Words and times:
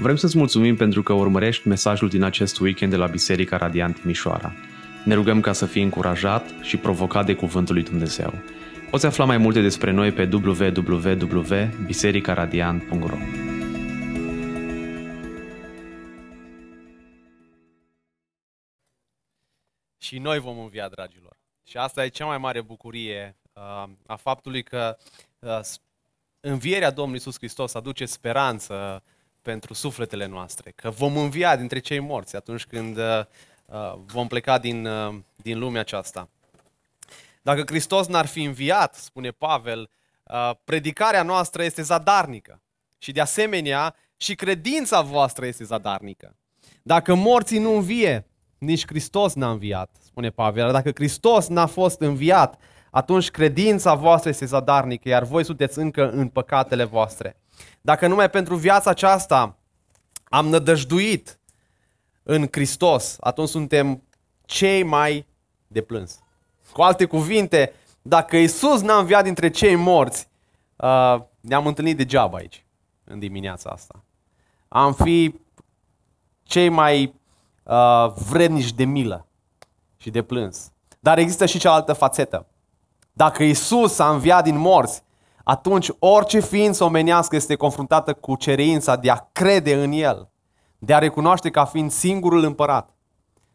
Vrem 0.00 0.16
să-ți 0.16 0.38
mulțumim 0.38 0.76
pentru 0.76 1.02
că 1.02 1.12
urmărești 1.12 1.68
mesajul 1.68 2.08
din 2.08 2.22
acest 2.22 2.60
weekend 2.60 2.90
de 2.90 2.96
la 2.96 3.06
Biserica 3.06 3.56
Radiant 3.56 4.00
Timișoara. 4.00 4.52
Ne 5.04 5.14
rugăm 5.14 5.40
ca 5.40 5.52
să 5.52 5.66
fii 5.66 5.82
încurajat 5.82 6.50
și 6.62 6.76
provocat 6.76 7.26
de 7.26 7.34
Cuvântul 7.34 7.74
lui 7.74 7.84
Dumnezeu. 7.84 8.32
Poți 8.90 9.06
afla 9.06 9.24
mai 9.24 9.36
multe 9.36 9.60
despre 9.60 9.90
noi 9.90 10.12
pe 10.12 10.28
www.bisericaradiant.ro 10.32 13.16
Și 19.98 20.18
noi 20.18 20.38
vom 20.38 20.58
învia, 20.58 20.88
dragilor. 20.88 21.36
Și 21.66 21.76
asta 21.76 22.04
e 22.04 22.08
cea 22.08 22.26
mai 22.26 22.38
mare 22.38 22.60
bucurie 22.60 23.36
uh, 23.52 23.84
a 24.06 24.16
faptului 24.16 24.62
că 24.62 24.96
uh, 25.38 25.60
învierea 26.40 26.90
Domnului 26.90 27.20
Iisus 27.24 27.36
Hristos 27.36 27.74
aduce 27.74 28.04
speranță 28.04 29.02
pentru 29.42 29.74
sufletele 29.74 30.26
noastre, 30.26 30.72
că 30.74 30.90
vom 30.90 31.16
învia 31.16 31.56
dintre 31.56 31.78
cei 31.78 31.98
morți 31.98 32.36
atunci 32.36 32.64
când 32.64 32.96
uh, 32.96 33.20
uh, 33.66 33.92
vom 34.06 34.26
pleca 34.26 34.58
din, 34.58 34.86
uh, 34.86 35.14
din 35.36 35.58
lumea 35.58 35.80
aceasta. 35.80 36.28
Dacă 37.42 37.62
Hristos 37.66 38.06
n-ar 38.06 38.26
fi 38.26 38.42
înviat, 38.42 38.94
spune 38.94 39.30
Pavel, 39.30 39.90
uh, 40.24 40.50
predicarea 40.64 41.22
noastră 41.22 41.62
este 41.62 41.82
zadarnică. 41.82 42.60
Și 42.98 43.12
de 43.12 43.20
asemenea, 43.20 43.94
și 44.16 44.34
credința 44.34 45.00
voastră 45.00 45.46
este 45.46 45.64
zadarnică. 45.64 46.36
Dacă 46.82 47.14
morții 47.14 47.58
nu 47.58 47.74
învie, 47.74 48.26
nici 48.58 48.86
Hristos 48.86 49.34
n-a 49.34 49.50
înviat, 49.50 49.90
spune 50.04 50.30
Pavel. 50.30 50.72
Dacă 50.72 50.90
Hristos 50.94 51.48
n-a 51.48 51.66
fost 51.66 52.00
înviat, 52.00 52.58
atunci 52.90 53.30
credința 53.30 53.94
voastră 53.94 54.28
este 54.28 54.44
zadarnică, 54.44 55.08
iar 55.08 55.24
voi 55.24 55.44
sunteți 55.44 55.78
încă 55.78 56.10
în 56.10 56.28
păcatele 56.28 56.84
voastre. 56.84 57.36
Dacă 57.80 58.06
numai 58.06 58.30
pentru 58.30 58.54
viața 58.54 58.90
aceasta 58.90 59.58
am 60.24 60.48
nădăjduit 60.48 61.38
în 62.22 62.48
Hristos, 62.50 63.16
atunci 63.20 63.48
suntem 63.48 64.02
cei 64.44 64.82
mai 64.82 65.26
de 65.66 65.80
plâns. 65.80 66.18
Cu 66.72 66.82
alte 66.82 67.04
cuvinte, 67.04 67.72
dacă 68.02 68.36
Isus 68.36 68.80
n-a 68.80 68.98
înviat 68.98 69.24
dintre 69.24 69.50
cei 69.50 69.74
morți, 69.74 70.28
uh, 70.76 71.16
ne-am 71.40 71.66
întâlnit 71.66 71.96
degeaba 71.96 72.36
aici, 72.36 72.64
în 73.04 73.18
dimineața 73.18 73.70
asta. 73.70 74.04
Am 74.68 74.94
fi 74.94 75.34
cei 76.42 76.68
mai 76.68 77.14
uh, 77.62 78.12
vrednici 78.28 78.72
de 78.72 78.84
milă 78.84 79.26
și 79.96 80.10
de 80.10 80.22
plâns. 80.22 80.72
Dar 81.00 81.18
există 81.18 81.46
și 81.46 81.58
cealaltă 81.58 81.92
fațetă. 81.92 82.46
Dacă 83.12 83.42
Isus 83.42 83.98
a 83.98 84.10
înviat 84.10 84.44
din 84.44 84.56
morți, 84.56 85.02
atunci 85.50 85.90
orice 85.98 86.40
ființă 86.40 86.84
omenească 86.84 87.36
este 87.36 87.54
confruntată 87.54 88.14
cu 88.14 88.36
cerința 88.36 88.96
de 88.96 89.10
a 89.10 89.28
crede 89.32 89.82
în 89.82 89.92
El, 89.92 90.30
de 90.78 90.94
a 90.94 90.98
recunoaște 90.98 91.50
ca 91.50 91.64
fiind 91.64 91.90
singurul 91.90 92.44
împărat, 92.44 92.94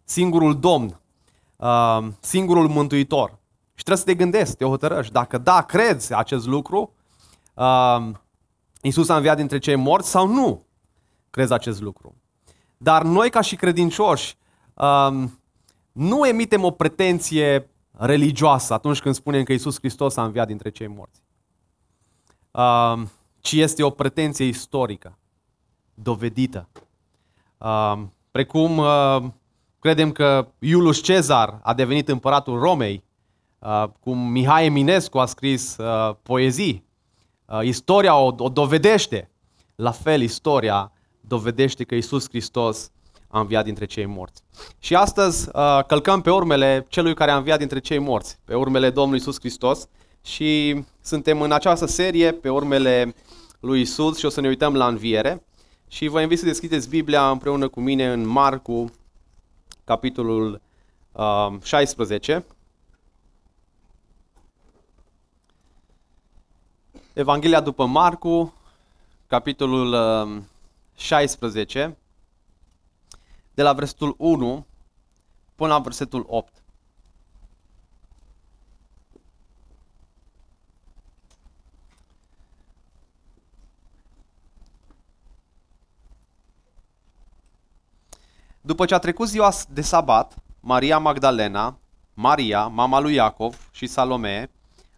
singurul 0.04 0.60
domn, 0.60 1.00
uh, 1.56 2.08
singurul 2.20 2.68
mântuitor. 2.68 3.30
Și 3.73 3.84
trebuie 3.84 3.98
să 3.98 4.12
te 4.12 4.16
gândești, 4.16 4.50
să 4.50 4.56
te 4.56 4.66
hotărăști. 4.66 5.14
Dacă 5.14 5.38
da, 5.38 5.62
crezi 5.62 6.14
acest 6.14 6.46
lucru, 6.46 6.94
uh, 7.54 8.10
Iisus 8.82 9.10
a 9.10 9.16
înviat 9.16 9.38
dintre 9.38 9.58
cei 9.58 9.76
morți 9.76 10.10
sau 10.10 10.28
nu 10.28 10.66
crezi 11.30 11.54
acest 11.54 11.82
lucru. 11.82 12.16
Dar 12.78 13.04
noi 13.04 13.30
ca 13.30 13.42
și 13.42 13.56
credincioși 13.56 14.38
uh, 14.73 15.23
nu 15.92 16.28
emitem 16.28 16.64
o 16.64 16.72
pretenție 16.72 17.70
religioasă 17.92 18.73
atunci 18.73 19.00
când 19.00 19.16
spunem 19.16 19.44
că 19.44 19.52
Iisus 19.52 19.78
Hristos 19.78 20.18
a 20.18 20.23
înviat 20.23 20.48
dintre 20.48 20.70
cei 20.70 20.88
morți. 20.88 21.25
Uh, 22.58 23.02
ci 23.42 23.52
este 23.52 23.84
o 23.84 23.89
pretenție 23.89 24.45
istorică, 24.45 25.17
dovedită. 25.94 26.70
Uh, 27.58 27.94
precum 28.31 28.78
uh, 28.78 29.23
credem 29.80 30.11
că 30.11 30.48
Iulus 30.59 31.02
Cezar 31.02 31.60
a 31.61 31.73
devenit 31.73 32.10
împăratul 32.10 32.60
Romei, 32.60 33.04
uh, 33.60 33.83
cum 33.99 34.17
Mihai 34.17 34.66
Eminescu 34.66 35.20
a 35.20 35.26
scris 35.26 35.77
uh, 35.77 36.16
poezii. 36.23 36.86
Uh, 37.45 37.60
istoria 37.64 38.16
o, 38.17 38.33
o 38.38 38.49
dovedește. 38.49 39.32
La 39.76 39.92
fel, 39.92 40.22
istoria 40.22 40.92
dovedește 41.22 41.83
că 41.83 41.95
Iisus 41.95 42.30
Hristos 42.30 42.92
a 43.27 43.39
înviat 43.39 43.64
dintre 43.64 43.86
cei 43.86 44.05
morți. 44.05 44.42
Și 44.80 44.95
astăzi 44.95 45.49
uh, 45.54 45.83
călcăm 45.87 46.22
pe 46.22 46.32
urmele 46.32 46.86
celui 46.89 47.14
care 47.14 47.32
a 47.32 47.37
înviat 47.37 47.58
dintre 47.58 47.80
cei 47.80 47.99
morți, 47.99 48.39
pe 48.45 48.55
urmele 48.55 48.89
Domnului 48.89 49.20
Iisus 49.20 49.39
Hristos 49.39 49.87
și 50.22 50.83
suntem 51.05 51.42
în 51.42 51.52
această 51.52 51.86
serie 51.86 52.32
pe 52.32 52.49
urmele 52.49 53.16
lui 53.60 53.82
Isus 53.82 54.17
și 54.17 54.26
o 54.26 54.30
să 54.30 54.42
ne 54.42 54.48
uităm 54.48 54.76
la 54.76 54.88
înviere. 54.88 55.43
Și 55.88 56.08
vă 56.08 56.21
invit 56.21 56.39
să 56.39 56.45
deschideți 56.45 56.89
Biblia 56.89 57.30
împreună 57.30 57.67
cu 57.67 57.80
mine 57.82 58.11
în 58.11 58.27
Marcu, 58.27 58.92
capitolul 59.83 60.61
uh, 61.11 61.54
16. 61.64 62.45
Evanghelia 67.14 67.61
după 67.61 67.86
Marcu, 67.86 68.54
capitolul 69.27 69.93
uh, 69.93 70.42
16, 70.95 71.98
de 73.54 73.61
la 73.61 73.73
versetul 73.73 74.16
1 74.17 74.66
până 75.55 75.73
la 75.73 75.80
versetul 75.80 76.26
8. 76.27 76.54
După 88.65 88.86
ce 88.86 88.93
a 88.93 88.98
trecut 88.98 89.27
ziua 89.27 89.53
de 89.70 89.81
sabat, 89.81 90.36
Maria 90.59 90.98
Magdalena, 90.98 91.77
Maria, 92.14 92.67
mama 92.67 92.99
lui 92.99 93.14
Iacov 93.14 93.70
și 93.71 93.87
Salome 93.87 94.49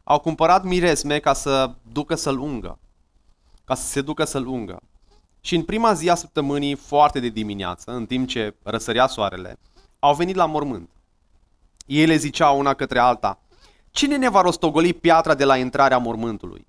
au 0.03 0.19
cumpărat 0.19 0.63
miresme 0.63 1.19
ca 1.19 1.33
să 1.33 1.71
ducă 1.91 2.15
să-l 2.15 2.39
ungă, 2.39 2.79
ca 3.65 3.75
să 3.75 3.87
se 3.87 4.01
ducă 4.01 4.23
să-l 4.23 4.47
ungă. 4.47 4.81
Și 5.41 5.55
în 5.55 5.63
prima 5.63 5.93
zi 5.93 6.09
a 6.09 6.15
săptămânii, 6.15 6.75
foarte 6.75 7.19
de 7.19 7.29
dimineață, 7.29 7.91
în 7.91 8.05
timp 8.05 8.27
ce 8.27 8.55
răsărea 8.63 9.07
soarele, 9.07 9.59
au 9.99 10.15
venit 10.15 10.35
la 10.35 10.45
mormânt. 10.45 10.89
Ele 11.85 12.15
ziceau 12.15 12.59
una 12.59 12.73
către 12.73 12.99
alta, 12.99 13.39
cine 13.91 14.17
ne 14.17 14.29
va 14.29 14.41
rostogoli 14.41 14.93
piatra 14.93 15.35
de 15.35 15.45
la 15.45 15.57
intrarea 15.57 15.97
mormântului? 15.97 16.67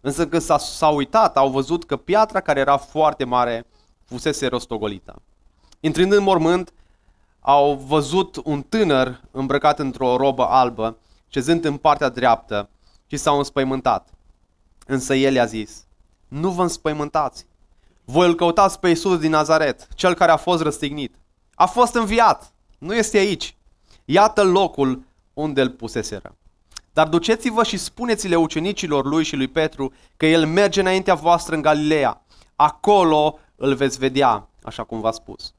Însă 0.00 0.28
când 0.28 0.42
s-a, 0.42 0.88
uitat, 0.88 1.36
au 1.36 1.50
văzut 1.50 1.84
că 1.84 1.96
piatra 1.96 2.40
care 2.40 2.60
era 2.60 2.76
foarte 2.76 3.24
mare 3.24 3.66
fusese 4.04 4.46
rostogolită. 4.46 5.22
Intrând 5.80 6.12
în 6.12 6.22
mormânt, 6.22 6.72
au 7.40 7.74
văzut 7.74 8.40
un 8.44 8.62
tânăr 8.62 9.20
îmbrăcat 9.30 9.78
într-o 9.78 10.16
robă 10.16 10.44
albă, 10.44 10.98
cezând 11.28 11.64
în 11.64 11.76
partea 11.76 12.08
dreaptă 12.08 12.68
și 13.06 13.16
s-au 13.16 13.38
înspăimântat. 13.38 14.08
Însă 14.86 15.14
el 15.14 15.34
i-a 15.34 15.44
zis, 15.44 15.84
nu 16.28 16.50
vă 16.50 16.62
înspăimântați. 16.62 17.46
Voi 18.04 18.26
îl 18.26 18.34
căutați 18.34 18.80
pe 18.80 18.88
Iisus 18.88 19.18
din 19.18 19.30
Nazaret, 19.30 19.88
cel 19.94 20.14
care 20.14 20.32
a 20.32 20.36
fost 20.36 20.62
răstignit. 20.62 21.14
A 21.54 21.66
fost 21.66 21.94
înviat, 21.94 22.52
nu 22.78 22.94
este 22.94 23.18
aici. 23.18 23.56
Iată 24.04 24.42
locul 24.42 25.02
unde 25.34 25.60
îl 25.60 25.70
puseseră. 25.70 26.36
Dar 26.92 27.08
duceți-vă 27.08 27.62
și 27.62 27.76
spuneți-le 27.76 28.36
ucenicilor 28.36 29.04
lui 29.04 29.24
și 29.24 29.36
lui 29.36 29.48
Petru 29.48 29.92
că 30.16 30.26
el 30.26 30.46
merge 30.46 30.80
înaintea 30.80 31.14
voastră 31.14 31.54
în 31.54 31.62
Galileea. 31.62 32.24
Acolo 32.56 33.38
îl 33.56 33.74
veți 33.74 33.98
vedea, 33.98 34.48
așa 34.62 34.84
cum 34.84 35.00
v-a 35.00 35.10
spus. 35.10 35.54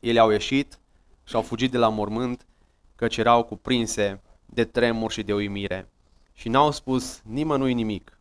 Ele 0.00 0.18
au 0.18 0.30
ieșit 0.30 0.78
și 1.24 1.34
au 1.34 1.42
fugit 1.42 1.70
de 1.70 1.78
la 1.78 1.88
mormânt, 1.88 2.46
căci 2.96 3.16
erau 3.16 3.42
cuprinse 3.42 4.22
de 4.46 4.64
tremur 4.64 5.10
și 5.10 5.22
de 5.22 5.34
uimire. 5.34 5.88
Și 6.32 6.48
n-au 6.48 6.70
spus 6.70 7.20
nimănui 7.24 7.74
nimic, 7.74 8.18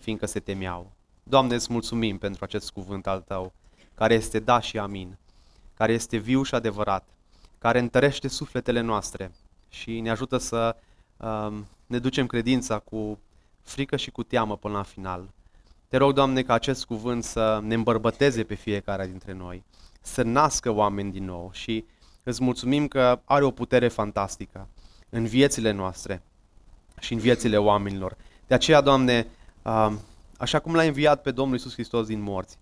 fiindcă 0.00 0.26
se 0.26 0.40
temeau. 0.40 0.92
Doamne, 1.22 1.54
îți 1.54 1.72
mulțumim 1.72 2.18
pentru 2.18 2.44
acest 2.44 2.70
cuvânt 2.70 3.06
al 3.06 3.20
Tău, 3.20 3.52
care 3.94 4.14
este 4.14 4.38
da 4.38 4.60
și 4.60 4.78
amin, 4.78 5.18
care 5.74 5.92
este 5.92 6.16
viu 6.16 6.42
și 6.42 6.54
adevărat, 6.54 7.08
care 7.58 7.78
întărește 7.78 8.28
sufletele 8.28 8.80
noastre 8.80 9.32
și 9.68 10.00
ne 10.00 10.10
ajută 10.10 10.38
să 10.38 10.76
um, 11.16 11.66
ne 11.86 11.98
ducem 11.98 12.26
credința 12.26 12.78
cu 12.78 13.18
frică 13.62 13.96
și 13.96 14.10
cu 14.10 14.22
teamă 14.22 14.56
până 14.56 14.74
la 14.74 14.82
final. 14.82 15.28
Te 15.88 15.96
rog, 15.96 16.12
Doamne, 16.12 16.42
ca 16.42 16.54
acest 16.54 16.84
cuvânt 16.84 17.24
să 17.24 17.60
ne 17.62 17.74
îmbărbăteze 17.74 18.44
pe 18.44 18.54
fiecare 18.54 19.06
dintre 19.06 19.32
noi, 19.32 19.64
să 20.06 20.22
nască 20.22 20.70
oameni 20.70 21.12
din 21.12 21.24
nou 21.24 21.50
și 21.52 21.84
îți 22.22 22.42
mulțumim 22.42 22.88
că 22.88 23.20
are 23.24 23.44
o 23.44 23.50
putere 23.50 23.88
fantastică 23.88 24.68
în 25.08 25.26
viețile 25.26 25.70
noastre 25.70 26.22
și 27.00 27.12
în 27.12 27.18
viețile 27.18 27.56
oamenilor. 27.56 28.16
De 28.46 28.54
aceea, 28.54 28.80
Doamne, 28.80 29.26
așa 30.38 30.58
cum 30.58 30.74
l-ai 30.74 30.86
înviat 30.86 31.22
pe 31.22 31.30
Domnul 31.30 31.56
Isus 31.56 31.72
Hristos 31.72 32.06
din 32.06 32.22
morți, 32.22 32.58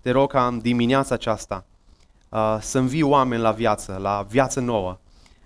te 0.00 0.10
rog 0.10 0.30
ca 0.30 0.46
în 0.46 0.60
dimineața 0.60 1.14
aceasta 1.14 1.64
să 2.60 2.78
învii 2.78 3.02
oameni 3.02 3.42
la 3.42 3.52
viață, 3.52 3.98
la 4.00 4.26
viață 4.28 4.60
nouă, 4.60 4.98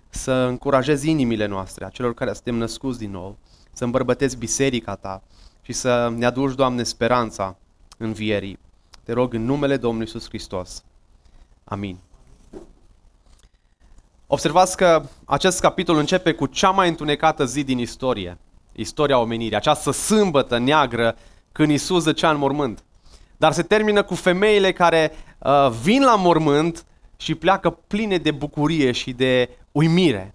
să 0.09 0.33
încurajezi 0.33 1.11
inimile 1.11 1.47
noastre, 1.47 1.85
a 1.85 1.89
celor 1.89 2.15
care 2.15 2.33
suntem 2.33 2.55
născuți 2.55 2.99
din 2.99 3.11
nou, 3.11 3.37
să 3.73 3.85
îmbărbătezi 3.85 4.37
biserica 4.37 4.95
ta 4.95 5.23
și 5.63 5.73
să 5.73 6.13
ne 6.17 6.27
aduci, 6.27 6.55
Doamne, 6.55 6.83
speranța 6.83 7.57
învierii. 7.99 8.59
Te 9.03 9.13
rog 9.13 9.35
în 9.35 9.45
numele 9.45 9.77
Domnului 9.77 10.07
Iisus 10.07 10.29
Hristos. 10.29 10.85
Amin. 11.65 11.99
Observați 14.27 14.77
că 14.77 15.03
acest 15.25 15.61
capitol 15.61 15.97
începe 15.97 16.33
cu 16.33 16.47
cea 16.47 16.71
mai 16.71 16.89
întunecată 16.89 17.45
zi 17.45 17.65
din 17.65 17.79
istorie, 17.79 18.39
istoria 18.73 19.19
omenirii, 19.19 19.57
această 19.57 19.91
sâmbătă 19.91 20.59
neagră 20.59 21.17
când 21.53 21.71
Isus 21.71 22.03
zăcea 22.03 22.31
în 22.31 22.39
mormânt. 22.39 22.85
Dar 23.37 23.53
se 23.53 23.63
termină 23.63 24.03
cu 24.03 24.15
femeile 24.15 24.73
care 24.73 25.13
uh, 25.39 25.71
vin 25.83 26.03
la 26.03 26.17
mormânt 26.17 26.85
și 27.17 27.35
pleacă 27.35 27.71
pline 27.71 28.17
de 28.17 28.31
bucurie 28.31 28.93
și 28.93 29.13
de 29.13 29.51
uimire, 29.73 30.35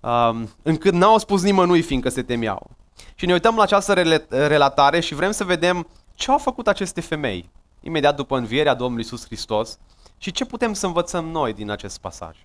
uh, 0.00 0.42
încât 0.62 0.92
n-au 0.92 1.18
spus 1.18 1.42
nimănui 1.42 1.82
fiindcă 1.82 2.08
se 2.08 2.22
temeau. 2.22 2.70
Și 3.14 3.26
ne 3.26 3.32
uităm 3.32 3.56
la 3.56 3.62
această 3.62 3.92
relatare 4.28 5.00
și 5.00 5.14
vrem 5.14 5.30
să 5.30 5.44
vedem 5.44 5.88
ce 6.14 6.30
au 6.30 6.38
făcut 6.38 6.68
aceste 6.68 7.00
femei 7.00 7.50
imediat 7.80 8.16
după 8.16 8.36
învierea 8.36 8.74
Domnului 8.74 9.04
Isus 9.04 9.24
Hristos 9.24 9.78
și 10.22 10.32
ce 10.32 10.44
putem 10.44 10.72
să 10.72 10.86
învățăm 10.86 11.28
noi 11.28 11.52
din 11.52 11.70
acest 11.70 11.98
pasaj. 11.98 12.36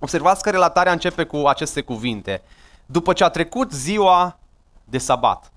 Observați 0.00 0.42
că 0.42 0.50
relatarea 0.50 0.92
începe 0.92 1.24
cu 1.24 1.36
aceste 1.36 1.80
cuvinte. 1.80 2.42
După 2.86 3.12
ce 3.12 3.24
a 3.24 3.28
trecut 3.28 3.72
ziua 3.72 4.38
de 4.84 4.98
sabat. 4.98 5.52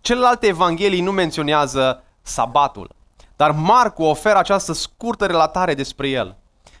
Celelalte 0.00 0.46
evanghelii 0.46 1.00
nu 1.00 1.10
menționează 1.12 2.02
sabatul, 2.22 2.90
dar 3.36 3.50
Marcu 3.50 4.02
oferă 4.02 4.38
această 4.38 4.72
scurtă 4.72 5.26
relatare 5.26 5.74
despre 5.74 6.08
el, 6.08 6.36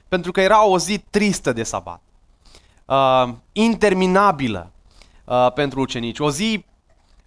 pentru 0.08 0.32
că 0.32 0.40
era 0.40 0.66
o 0.66 0.78
zi 0.78 0.98
tristă 1.10 1.52
de 1.52 1.62
sabat, 1.62 2.00
uh, 2.84 3.28
interminabilă 3.52 4.70
uh, 5.24 5.52
pentru 5.52 5.80
ucenici, 5.80 6.18
o 6.18 6.30
zi 6.30 6.64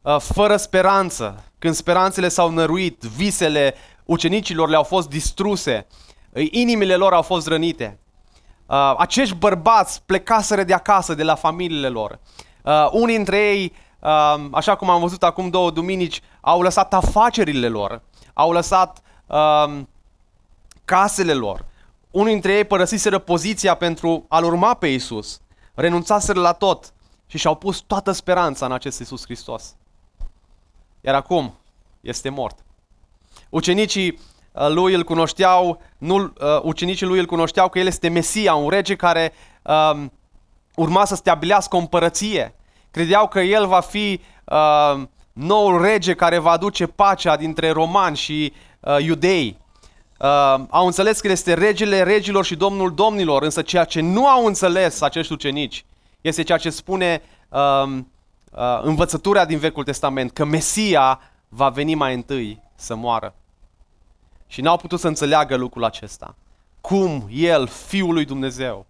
uh, 0.01 0.19
fără 0.19 0.57
speranță, 0.57 1.43
când 1.59 1.75
speranțele 1.75 2.27
s-au 2.27 2.49
năruit, 2.49 3.01
visele 3.01 3.75
ucenicilor 4.05 4.69
le-au 4.69 4.83
fost 4.83 5.09
distruse, 5.09 5.87
inimile 6.33 6.95
lor 6.95 7.13
au 7.13 7.21
fost 7.21 7.47
rănite. 7.47 7.99
Uh, 8.65 8.93
acești 8.97 9.35
bărbați 9.35 10.01
plecaseră 10.05 10.63
de 10.63 10.73
acasă, 10.73 11.13
de 11.13 11.23
la 11.23 11.35
familiile 11.35 11.89
lor. 11.89 12.19
Uh, 12.63 12.89
unii 12.91 13.15
dintre 13.15 13.37
ei, 13.37 13.73
uh, 13.99 14.45
așa 14.51 14.75
cum 14.75 14.89
am 14.89 15.01
văzut 15.01 15.23
acum 15.23 15.49
două 15.49 15.71
duminici, 15.71 16.21
au 16.41 16.61
lăsat 16.61 16.93
afacerile 16.93 17.67
lor, 17.67 18.01
au 18.33 18.51
lăsat 18.51 19.01
uh, 19.27 19.79
casele 20.85 21.33
lor. 21.33 21.65
Unii 22.11 22.31
dintre 22.31 22.53
ei 22.53 22.65
părăsiseră 22.65 23.19
poziția 23.19 23.75
pentru 23.75 24.25
a-L 24.27 24.43
urma 24.43 24.73
pe 24.73 24.87
Isus, 24.87 25.41
renunțaseră 25.73 26.39
la 26.39 26.51
tot 26.53 26.93
și 27.25 27.37
și-au 27.37 27.55
pus 27.55 27.79
toată 27.79 28.11
speranța 28.11 28.65
în 28.65 28.71
acest 28.71 28.99
Isus 28.99 29.23
Hristos. 29.23 29.75
Iar 31.01 31.15
acum 31.15 31.53
este 32.01 32.29
mort. 32.29 32.65
Ucenicii 33.49 34.11
uh, 34.11 34.19
lui 34.69 34.93
îl 34.93 35.03
cunoșteau, 35.03 35.81
nu, 35.97 36.15
uh, 36.15 36.31
ucenicii 36.61 37.05
lui 37.05 37.19
îl 37.19 37.25
cunoșteau 37.25 37.69
că 37.69 37.79
el 37.79 37.87
este 37.87 38.09
Mesia, 38.09 38.55
un 38.55 38.69
rege 38.69 38.95
care 38.95 39.33
uh, 39.61 40.05
urma 40.75 41.05
să 41.05 41.15
stabilească 41.15 41.75
o 41.75 41.79
împărăție. 41.79 42.55
Credeau 42.91 43.27
că 43.27 43.39
el 43.39 43.67
va 43.67 43.79
fi 43.79 44.21
uh, 44.45 45.01
noul 45.33 45.81
rege 45.81 46.13
care 46.13 46.37
va 46.37 46.51
aduce 46.51 46.87
pacea 46.87 47.37
dintre 47.37 47.69
romani 47.69 48.15
și 48.15 48.53
uh, 48.79 48.97
iudei. 48.99 49.57
Uh, 50.19 50.55
au 50.69 50.85
înțeles 50.85 51.19
că 51.19 51.27
este 51.27 51.53
regele 51.53 52.03
regilor 52.03 52.45
și 52.45 52.55
domnul 52.55 52.93
domnilor, 52.93 53.43
însă 53.43 53.61
ceea 53.61 53.83
ce 53.83 54.01
nu 54.01 54.27
au 54.27 54.45
înțeles 54.45 55.01
acești 55.01 55.33
ucenici 55.33 55.85
este 56.21 56.43
ceea 56.43 56.57
ce 56.57 56.69
spune 56.69 57.21
uh, 57.49 57.83
uh, 57.87 58.79
învățătura 58.81 59.45
din 59.45 59.57
Vechiul 59.57 59.83
Testament, 59.83 60.31
că 60.31 60.45
Mesia 60.45 61.19
va 61.49 61.69
veni 61.69 61.95
mai 61.95 62.13
întâi 62.13 62.61
să 62.75 62.95
moară. 62.95 63.35
Și 64.47 64.61
n-au 64.61 64.77
putut 64.77 64.99
să 64.99 65.07
înțeleagă 65.07 65.55
lucrul 65.55 65.83
acesta. 65.83 66.35
Cum 66.81 67.27
El, 67.31 67.67
Fiul 67.67 68.13
lui 68.13 68.25
Dumnezeu, 68.25 68.85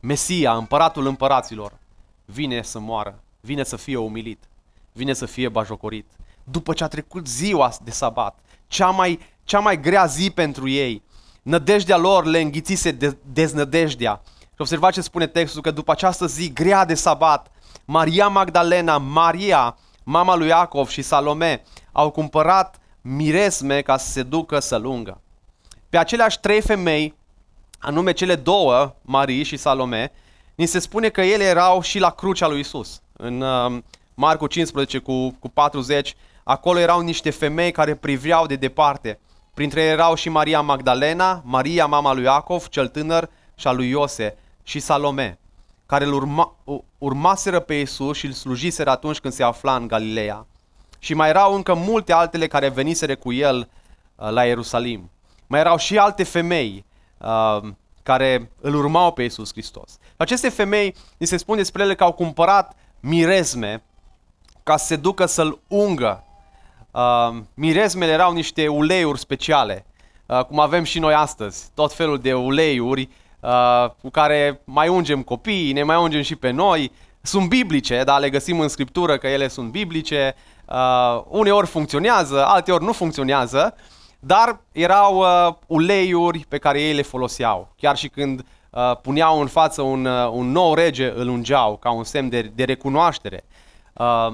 Mesia, 0.00 0.52
împăratul 0.52 1.06
împăraților, 1.06 1.72
vine 2.24 2.62
să 2.62 2.78
moară, 2.78 3.22
vine 3.40 3.64
să 3.64 3.76
fie 3.76 3.96
umilit, 3.96 4.38
vine 4.92 5.12
să 5.12 5.26
fie 5.26 5.48
bajocorit. 5.48 6.06
După 6.44 6.72
ce 6.72 6.84
a 6.84 6.88
trecut 6.88 7.26
ziua 7.26 7.72
de 7.84 7.90
sabat, 7.90 8.38
cea 8.66 8.90
mai, 8.90 9.18
cea 9.44 9.58
mai 9.58 9.80
grea 9.80 10.06
zi 10.06 10.30
pentru 10.30 10.68
ei, 10.68 11.02
nădejdea 11.42 11.96
lor 11.96 12.24
le 12.24 12.40
înghițise 12.40 12.90
de, 12.90 13.16
deznădejdea. 13.32 14.20
Și 14.40 14.58
observați 14.58 14.94
ce 14.94 15.00
spune 15.00 15.26
textul, 15.26 15.62
că 15.62 15.70
după 15.70 15.90
această 15.90 16.26
zi 16.26 16.52
grea 16.52 16.84
de 16.84 16.94
sabat, 16.94 17.50
Maria 17.84 18.28
Magdalena, 18.28 18.98
Maria, 18.98 19.76
mama 20.02 20.34
lui 20.34 20.48
Iacov 20.48 20.88
și 20.88 21.02
Salome 21.02 21.62
au 21.92 22.10
cumpărat 22.10 22.80
miresme 23.02 23.80
ca 23.80 23.96
să 23.96 24.10
se 24.10 24.22
ducă 24.22 24.58
să 24.58 24.76
lungă. 24.76 25.20
Pe 25.88 25.98
aceleași 25.98 26.40
trei 26.40 26.60
femei, 26.60 27.14
anume 27.78 28.12
cele 28.12 28.34
două, 28.34 28.94
Marie 29.02 29.42
și 29.42 29.56
Salome, 29.56 30.12
ni 30.54 30.66
se 30.66 30.78
spune 30.78 31.08
că 31.08 31.20
ele 31.20 31.44
erau 31.44 31.80
și 31.80 31.98
la 31.98 32.10
crucea 32.10 32.48
lui 32.48 32.60
Isus. 32.60 33.00
În 33.12 33.40
uh, 33.40 33.82
Marcu 34.14 34.46
15 34.46 34.98
cu, 34.98 35.30
cu 35.30 35.48
40, 35.48 36.14
acolo 36.44 36.78
erau 36.78 37.00
niște 37.00 37.30
femei 37.30 37.70
care 37.70 37.94
priveau 37.94 38.46
de 38.46 38.56
departe. 38.56 39.18
Printre 39.54 39.80
ele 39.80 39.90
erau 39.90 40.14
și 40.14 40.28
Maria 40.28 40.60
Magdalena, 40.60 41.42
Maria, 41.44 41.86
mama 41.86 42.12
lui 42.12 42.22
Iacov, 42.22 42.68
cel 42.68 42.88
tânăr, 42.88 43.30
și 43.54 43.66
a 43.66 43.72
lui 43.72 43.88
Iose 43.88 44.36
și 44.62 44.80
Salome, 44.80 45.38
care 45.86 46.04
îl 46.04 46.12
urma, 46.12 46.56
urmaseră 46.98 47.60
pe 47.60 47.74
Isus 47.74 48.16
și 48.16 48.26
îl 48.26 48.32
slujiseră 48.32 48.90
atunci 48.90 49.18
când 49.18 49.32
se 49.32 49.42
afla 49.42 49.76
în 49.76 49.86
Galileea 49.86 50.46
și 51.02 51.14
mai 51.14 51.28
erau 51.28 51.54
încă 51.54 51.74
multe 51.74 52.12
altele 52.12 52.46
care 52.46 52.68
veniseră 52.68 53.16
cu 53.16 53.32
el 53.32 53.68
uh, 54.14 54.30
la 54.30 54.44
Ierusalim. 54.44 55.10
Mai 55.46 55.60
erau 55.60 55.76
și 55.76 55.98
alte 55.98 56.22
femei 56.22 56.84
uh, 57.18 57.60
care 58.02 58.50
îl 58.60 58.74
urmau 58.74 59.12
pe 59.12 59.22
Iisus 59.22 59.52
Hristos. 59.52 59.98
Aceste 60.16 60.48
femei, 60.48 60.94
ni 61.18 61.26
se 61.26 61.36
spune 61.36 61.58
despre 61.58 61.82
ele 61.82 61.94
că 61.94 62.04
au 62.04 62.12
cumpărat 62.12 62.76
mirezme 63.00 63.82
ca 64.62 64.76
să 64.76 64.86
se 64.86 64.96
ducă 64.96 65.26
să-l 65.26 65.58
ungă. 65.68 66.24
Uh, 66.90 67.36
mirezmele 67.54 68.12
erau 68.12 68.32
niște 68.32 68.68
uleiuri 68.68 69.18
speciale, 69.18 69.86
uh, 70.26 70.44
cum 70.44 70.60
avem 70.60 70.84
și 70.84 70.98
noi 70.98 71.14
astăzi, 71.14 71.70
tot 71.74 71.92
felul 71.92 72.18
de 72.18 72.34
uleiuri 72.34 73.08
uh, 73.40 73.90
cu 74.00 74.10
care 74.10 74.60
mai 74.64 74.88
ungem 74.88 75.22
copiii, 75.22 75.72
ne 75.72 75.82
mai 75.82 75.96
ungem 75.96 76.22
și 76.22 76.36
pe 76.36 76.50
noi. 76.50 76.92
Sunt 77.22 77.48
biblice, 77.48 78.02
dar 78.04 78.20
le 78.20 78.30
găsim 78.30 78.60
în 78.60 78.68
Scriptură 78.68 79.18
că 79.18 79.26
ele 79.26 79.48
sunt 79.48 79.70
biblice. 79.70 80.34
Uh, 80.36 80.50
uneori 81.28 81.66
funcționează, 81.66 82.46
alteori 82.46 82.84
nu 82.84 82.92
funcționează, 82.92 83.74
dar 84.24 84.60
erau 84.72 85.18
uh, 85.18 85.54
uleiuri 85.66 86.44
pe 86.48 86.58
care 86.58 86.80
ei 86.80 86.94
le 86.94 87.02
foloseau. 87.02 87.72
Chiar 87.76 87.96
și 87.96 88.08
când 88.08 88.44
uh, 88.70 88.96
puneau 89.02 89.40
în 89.40 89.46
față 89.46 89.82
un, 89.82 90.04
uh, 90.04 90.28
un 90.30 90.50
nou 90.50 90.74
rege, 90.74 91.12
îl 91.16 91.28
ungeau 91.28 91.76
ca 91.76 91.90
un 91.90 92.04
semn 92.04 92.28
de, 92.28 92.40
de 92.54 92.64
recunoaștere. 92.64 93.44
Uh, 93.92 94.26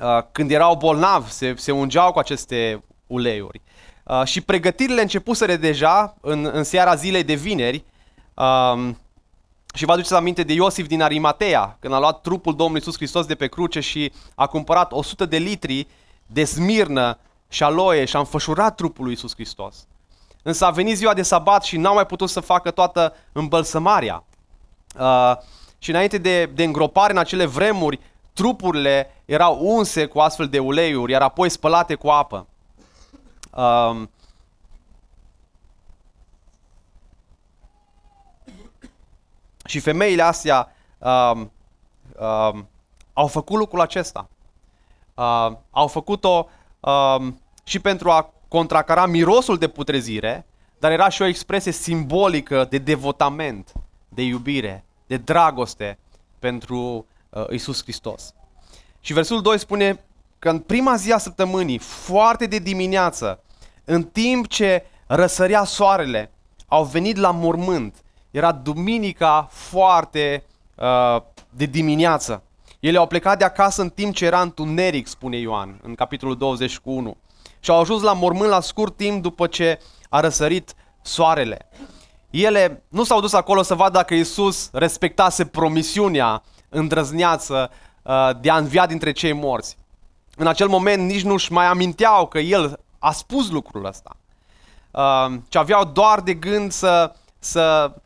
uh, 0.00 0.22
când 0.32 0.50
erau 0.50 0.76
bolnavi, 0.76 1.30
se, 1.30 1.54
se 1.56 1.72
ungeau 1.72 2.12
cu 2.12 2.18
aceste 2.18 2.82
uleiuri. 3.06 3.60
Uh, 4.04 4.22
și 4.24 4.40
pregătirile 4.40 5.00
începuseră 5.00 5.56
deja 5.56 6.16
în, 6.20 6.50
în 6.52 6.64
seara 6.64 6.94
zilei 6.94 7.24
de 7.24 7.34
vineri. 7.34 7.84
Uh, 8.34 8.90
și 9.72 9.84
vă 9.84 9.92
aduceți 9.92 10.14
aminte 10.14 10.42
de 10.42 10.52
Iosif 10.52 10.86
din 10.86 11.02
Arimatea, 11.02 11.76
când 11.80 11.94
a 11.94 11.98
luat 11.98 12.20
trupul 12.20 12.56
Domnului 12.56 12.80
Iisus 12.84 12.96
Hristos 12.96 13.26
de 13.26 13.34
pe 13.34 13.46
cruce 13.46 13.80
și 13.80 14.12
a 14.34 14.46
cumpărat 14.46 14.92
100 14.92 15.26
de 15.26 15.36
litri 15.36 15.86
de 16.26 16.44
smirnă 16.44 17.18
și 17.48 17.62
aloe 17.62 18.04
și 18.04 18.16
a 18.16 18.18
înfășurat 18.18 18.74
trupul 18.74 19.04
lui 19.04 19.12
Iisus 19.12 19.34
Hristos. 19.34 19.86
Însă 20.42 20.64
a 20.64 20.70
venit 20.70 20.96
ziua 20.96 21.14
de 21.14 21.22
sabat 21.22 21.64
și 21.64 21.76
n-au 21.76 21.94
mai 21.94 22.06
putut 22.06 22.28
să 22.28 22.40
facă 22.40 22.70
toată 22.70 23.14
îmbălsămarea. 23.32 24.24
Uh, 24.98 25.36
și 25.78 25.90
înainte 25.90 26.18
de, 26.18 26.44
de 26.44 26.64
îngropare 26.64 27.12
în 27.12 27.18
acele 27.18 27.46
vremuri, 27.46 28.00
trupurile 28.32 29.22
erau 29.24 29.58
unse 29.60 30.06
cu 30.06 30.18
astfel 30.18 30.48
de 30.48 30.58
uleiuri, 30.58 31.12
iar 31.12 31.22
apoi 31.22 31.48
spălate 31.48 31.94
cu 31.94 32.08
apă. 32.08 32.46
Uh, 33.50 34.02
Și 39.72 39.80
femeile 39.80 40.22
astea 40.22 40.72
uh, 40.98 41.40
uh, 42.18 42.58
au 43.12 43.26
făcut 43.26 43.58
lucrul 43.58 43.80
acesta. 43.80 44.28
Uh, 45.14 45.52
au 45.70 45.86
făcut-o 45.86 46.48
uh, 46.80 47.26
și 47.64 47.78
pentru 47.78 48.10
a 48.10 48.32
contracara 48.48 49.06
mirosul 49.06 49.58
de 49.58 49.68
putrezire, 49.68 50.46
dar 50.78 50.90
era 50.90 51.08
și 51.08 51.22
o 51.22 51.26
expresie 51.26 51.72
simbolică 51.72 52.66
de 52.70 52.78
devotament, 52.78 53.72
de 54.08 54.22
iubire, 54.22 54.84
de 55.06 55.16
dragoste 55.16 55.98
pentru 56.38 57.06
uh, 57.30 57.44
Isus 57.50 57.82
Hristos. 57.82 58.34
Și 59.00 59.12
versul 59.12 59.42
2 59.42 59.58
spune 59.58 60.04
că 60.38 60.50
în 60.50 60.58
prima 60.58 60.96
zi 60.96 61.12
a 61.12 61.18
săptămânii, 61.18 61.78
foarte 61.78 62.46
de 62.46 62.58
dimineață, 62.58 63.42
în 63.84 64.02
timp 64.02 64.48
ce 64.48 64.84
răsărea 65.06 65.64
soarele, 65.64 66.30
au 66.66 66.84
venit 66.84 67.16
la 67.16 67.30
mormânt 67.30 68.02
era 68.32 68.52
duminica 68.52 69.48
foarte 69.50 70.44
uh, 70.74 71.22
de 71.50 71.64
dimineață. 71.64 72.42
Ele 72.80 72.98
au 72.98 73.06
plecat 73.06 73.38
de 73.38 73.44
acasă 73.44 73.82
în 73.82 73.88
timp 73.88 74.14
ce 74.14 74.24
era 74.24 74.40
întuneric, 74.40 75.06
spune 75.06 75.36
Ioan, 75.36 75.80
în 75.82 75.94
capitolul 75.94 76.36
21. 76.36 77.16
și 77.60 77.70
au 77.70 77.80
ajuns 77.80 78.02
la 78.02 78.12
mormânt 78.12 78.50
la 78.50 78.60
scurt 78.60 78.96
timp 78.96 79.22
după 79.22 79.46
ce 79.46 79.80
a 80.08 80.20
răsărit 80.20 80.74
soarele. 81.02 81.68
Ele 82.30 82.82
nu 82.88 83.04
s-au 83.04 83.20
dus 83.20 83.32
acolo 83.32 83.62
să 83.62 83.74
vadă 83.74 83.90
dacă 83.90 84.14
Isus 84.14 84.70
respectase 84.72 85.44
promisiunea 85.44 86.42
îndrăzneață 86.68 87.70
uh, 88.02 88.30
de 88.40 88.50
a 88.50 88.56
învia 88.56 88.86
dintre 88.86 89.12
cei 89.12 89.32
morți. 89.32 89.76
În 90.36 90.46
acel 90.46 90.68
moment 90.68 91.02
nici 91.02 91.22
nu-și 91.22 91.52
mai 91.52 91.66
aminteau 91.66 92.26
că 92.26 92.38
El 92.38 92.80
a 92.98 93.12
spus 93.12 93.50
lucrul 93.50 93.84
ăsta. 93.84 94.16
Uh, 94.90 95.32
ci 95.48 95.56
aveau 95.56 95.84
doar 95.84 96.20
de 96.20 96.34
gând 96.34 96.72
să, 96.72 97.12
să 97.38 97.92
uh, 97.94 98.00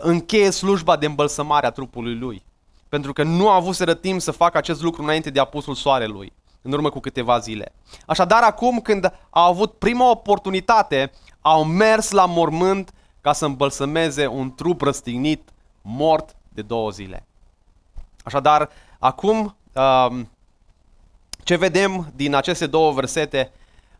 încheie 0.00 0.50
slujba 0.50 0.96
de 0.96 1.06
îmbălsămare 1.06 1.66
a 1.66 1.70
trupului 1.70 2.18
Lui. 2.18 2.44
Pentru 2.88 3.12
că 3.12 3.22
nu 3.22 3.48
a 3.48 3.54
avut 3.54 4.00
timp 4.00 4.20
să 4.20 4.30
facă 4.30 4.58
acest 4.58 4.82
lucru 4.82 5.02
înainte 5.02 5.30
de 5.30 5.40
apusul 5.40 5.74
soarelui, 5.74 6.32
în 6.62 6.72
urmă 6.72 6.90
cu 6.90 7.00
câteva 7.00 7.38
zile. 7.38 7.72
Așadar, 8.06 8.42
acum 8.42 8.80
când 8.80 9.12
au 9.30 9.50
avut 9.50 9.72
prima 9.72 10.10
oportunitate, 10.10 11.12
au 11.40 11.64
mers 11.64 12.10
la 12.10 12.26
mormânt 12.26 12.92
ca 13.20 13.32
să 13.32 13.44
îmbălsămeze 13.44 14.26
un 14.26 14.54
trup 14.54 14.80
răstignit, 14.80 15.48
mort 15.82 16.36
de 16.48 16.62
două 16.62 16.90
zile. 16.90 17.26
Așadar, 18.24 18.68
acum 18.98 19.56
um, 19.72 20.30
ce 21.44 21.56
vedem 21.56 22.12
din 22.14 22.34
aceste 22.34 22.66
două 22.66 22.92
versete? 22.92 23.52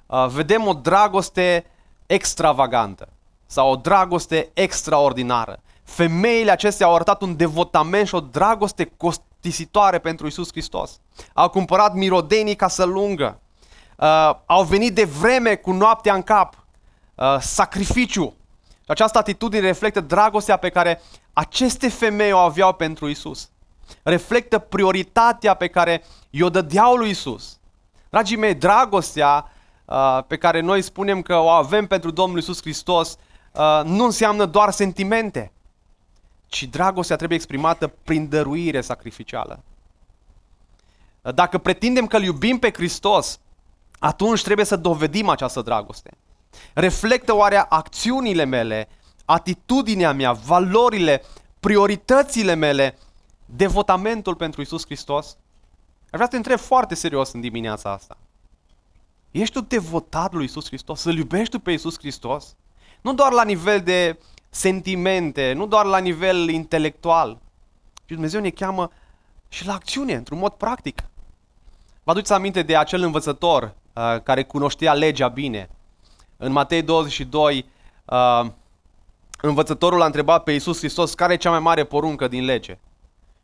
Uh, 0.06 0.26
vedem 0.28 0.66
o 0.66 0.72
dragoste 0.72 1.66
extravagantă 2.06 3.08
sau 3.46 3.70
o 3.70 3.76
dragoste 3.76 4.50
extraordinară. 4.54 5.60
Femeile 5.86 6.50
acestea 6.50 6.86
au 6.86 6.94
arătat 6.94 7.22
un 7.22 7.36
devotament 7.36 8.06
și 8.06 8.14
o 8.14 8.20
dragoste 8.20 8.92
costisitoare 8.96 9.98
pentru 9.98 10.26
Isus 10.26 10.48
Hristos. 10.50 11.00
Au 11.32 11.48
cumpărat 11.48 11.94
mirodenii 11.94 12.56
ca 12.56 12.68
să 12.68 12.84
lungă. 12.84 13.40
Uh, 13.96 14.30
au 14.46 14.64
venit 14.64 14.94
de 14.94 15.04
vreme 15.04 15.54
cu 15.54 15.72
noaptea 15.72 16.14
în 16.14 16.22
cap. 16.22 16.64
Uh, 17.14 17.36
sacrificiu. 17.40 18.34
Și 18.68 18.92
această 18.92 19.18
atitudine 19.18 19.66
reflectă 19.66 20.00
dragostea 20.00 20.56
pe 20.56 20.68
care 20.68 21.02
aceste 21.32 21.88
femei 21.88 22.32
o 22.32 22.38
aveau 22.38 22.72
pentru 22.72 23.08
Isus. 23.08 23.50
Reflectă 24.02 24.58
prioritatea 24.58 25.54
pe 25.54 25.68
care 25.68 26.04
i-o 26.30 26.50
dădeau 26.50 26.94
lui 26.94 27.10
Isus. 27.10 27.58
Dragii 28.10 28.36
mei, 28.36 28.54
dragostea 28.54 29.52
uh, 29.84 30.18
pe 30.26 30.36
care 30.36 30.60
noi 30.60 30.82
spunem 30.82 31.22
că 31.22 31.36
o 31.36 31.48
avem 31.48 31.86
pentru 31.86 32.10
Domnul 32.10 32.38
Isus 32.38 32.60
Hristos 32.60 33.16
uh, 33.52 33.80
nu 33.84 34.04
înseamnă 34.04 34.44
doar 34.44 34.70
sentimente, 34.70 35.52
ci 36.46 36.64
dragostea 36.64 37.16
trebuie 37.16 37.38
exprimată 37.38 37.86
prin 37.86 38.28
dăruire 38.28 38.80
sacrificială. 38.80 39.62
Dacă 41.34 41.58
pretindem 41.58 42.06
că 42.06 42.16
îl 42.16 42.22
iubim 42.22 42.58
pe 42.58 42.72
Hristos, 42.72 43.38
atunci 43.98 44.42
trebuie 44.42 44.66
să 44.66 44.76
dovedim 44.76 45.28
această 45.28 45.62
dragoste. 45.62 46.10
Reflectă 46.74 47.34
oare 47.34 47.56
acțiunile 47.56 48.44
mele, 48.44 48.88
atitudinea 49.24 50.12
mea, 50.12 50.32
valorile, 50.32 51.22
prioritățile 51.60 52.54
mele, 52.54 52.98
devotamentul 53.46 54.34
pentru 54.34 54.60
Isus 54.60 54.84
Hristos? 54.84 55.36
Aș 56.02 56.10
vrea 56.10 56.24
să 56.24 56.30
te 56.30 56.36
întreb 56.36 56.58
foarte 56.58 56.94
serios 56.94 57.32
în 57.32 57.40
dimineața 57.40 57.92
asta. 57.92 58.16
Ești 59.30 59.54
tu 59.54 59.60
devotat 59.60 60.32
lui 60.32 60.44
Isus 60.44 60.66
Hristos? 60.66 61.00
Să-L 61.00 61.16
iubești 61.16 61.50
tu 61.50 61.58
pe 61.58 61.72
Isus 61.72 61.98
Hristos? 61.98 62.56
Nu 63.00 63.14
doar 63.14 63.32
la 63.32 63.44
nivel 63.44 63.80
de 63.80 64.18
sentimente, 64.50 65.52
nu 65.52 65.66
doar 65.66 65.84
la 65.84 65.98
nivel 65.98 66.48
intelectual, 66.48 67.38
ci 68.04 68.12
Dumnezeu 68.12 68.40
ne 68.40 68.50
cheamă 68.50 68.90
și 69.48 69.66
la 69.66 69.72
acțiune, 69.72 70.14
într-un 70.14 70.38
mod 70.38 70.52
practic. 70.52 71.02
Vă 72.02 72.10
aduceți 72.10 72.32
aminte 72.32 72.62
de 72.62 72.76
acel 72.76 73.02
învățător 73.02 73.62
uh, 73.62 74.22
care 74.22 74.44
cunoștea 74.44 74.92
legea 74.92 75.28
bine. 75.28 75.70
În 76.36 76.52
Matei 76.52 76.82
22, 76.82 77.66
uh, 78.04 78.46
învățătorul 79.40 80.02
a 80.02 80.06
întrebat 80.06 80.42
pe 80.42 80.52
Iisus 80.52 80.78
Hristos 80.78 81.14
care 81.14 81.32
e 81.32 81.36
cea 81.36 81.50
mai 81.50 81.60
mare 81.60 81.84
poruncă 81.84 82.28
din 82.28 82.44
lege. 82.44 82.78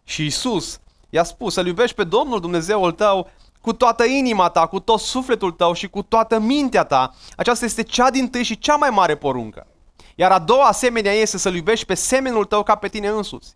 Și 0.04 0.22
Iisus 0.22 0.80
i-a 1.10 1.22
spus 1.22 1.52
să-L 1.52 1.66
iubești 1.66 1.96
pe 1.96 2.04
Domnul 2.04 2.40
Dumnezeul 2.40 2.92
tău 2.92 3.30
cu 3.60 3.72
toată 3.72 4.04
inima 4.04 4.48
ta, 4.48 4.66
cu 4.66 4.80
tot 4.80 5.00
sufletul 5.00 5.50
tău 5.50 5.72
și 5.72 5.88
cu 5.88 6.02
toată 6.02 6.38
mintea 6.38 6.84
ta. 6.84 7.14
Aceasta 7.36 7.64
este 7.64 7.82
cea 7.82 8.10
din 8.10 8.28
tâi 8.28 8.42
și 8.42 8.58
cea 8.58 8.76
mai 8.76 8.90
mare 8.90 9.16
poruncă. 9.16 9.66
Iar 10.14 10.30
a 10.30 10.38
doua 10.38 10.66
asemenea 10.66 11.12
este 11.12 11.38
să-L 11.38 11.54
iubești 11.54 11.86
pe 11.86 11.94
semenul 11.94 12.44
tău 12.44 12.62
ca 12.62 12.74
pe 12.74 12.88
tine 12.88 13.08
însuți. 13.08 13.54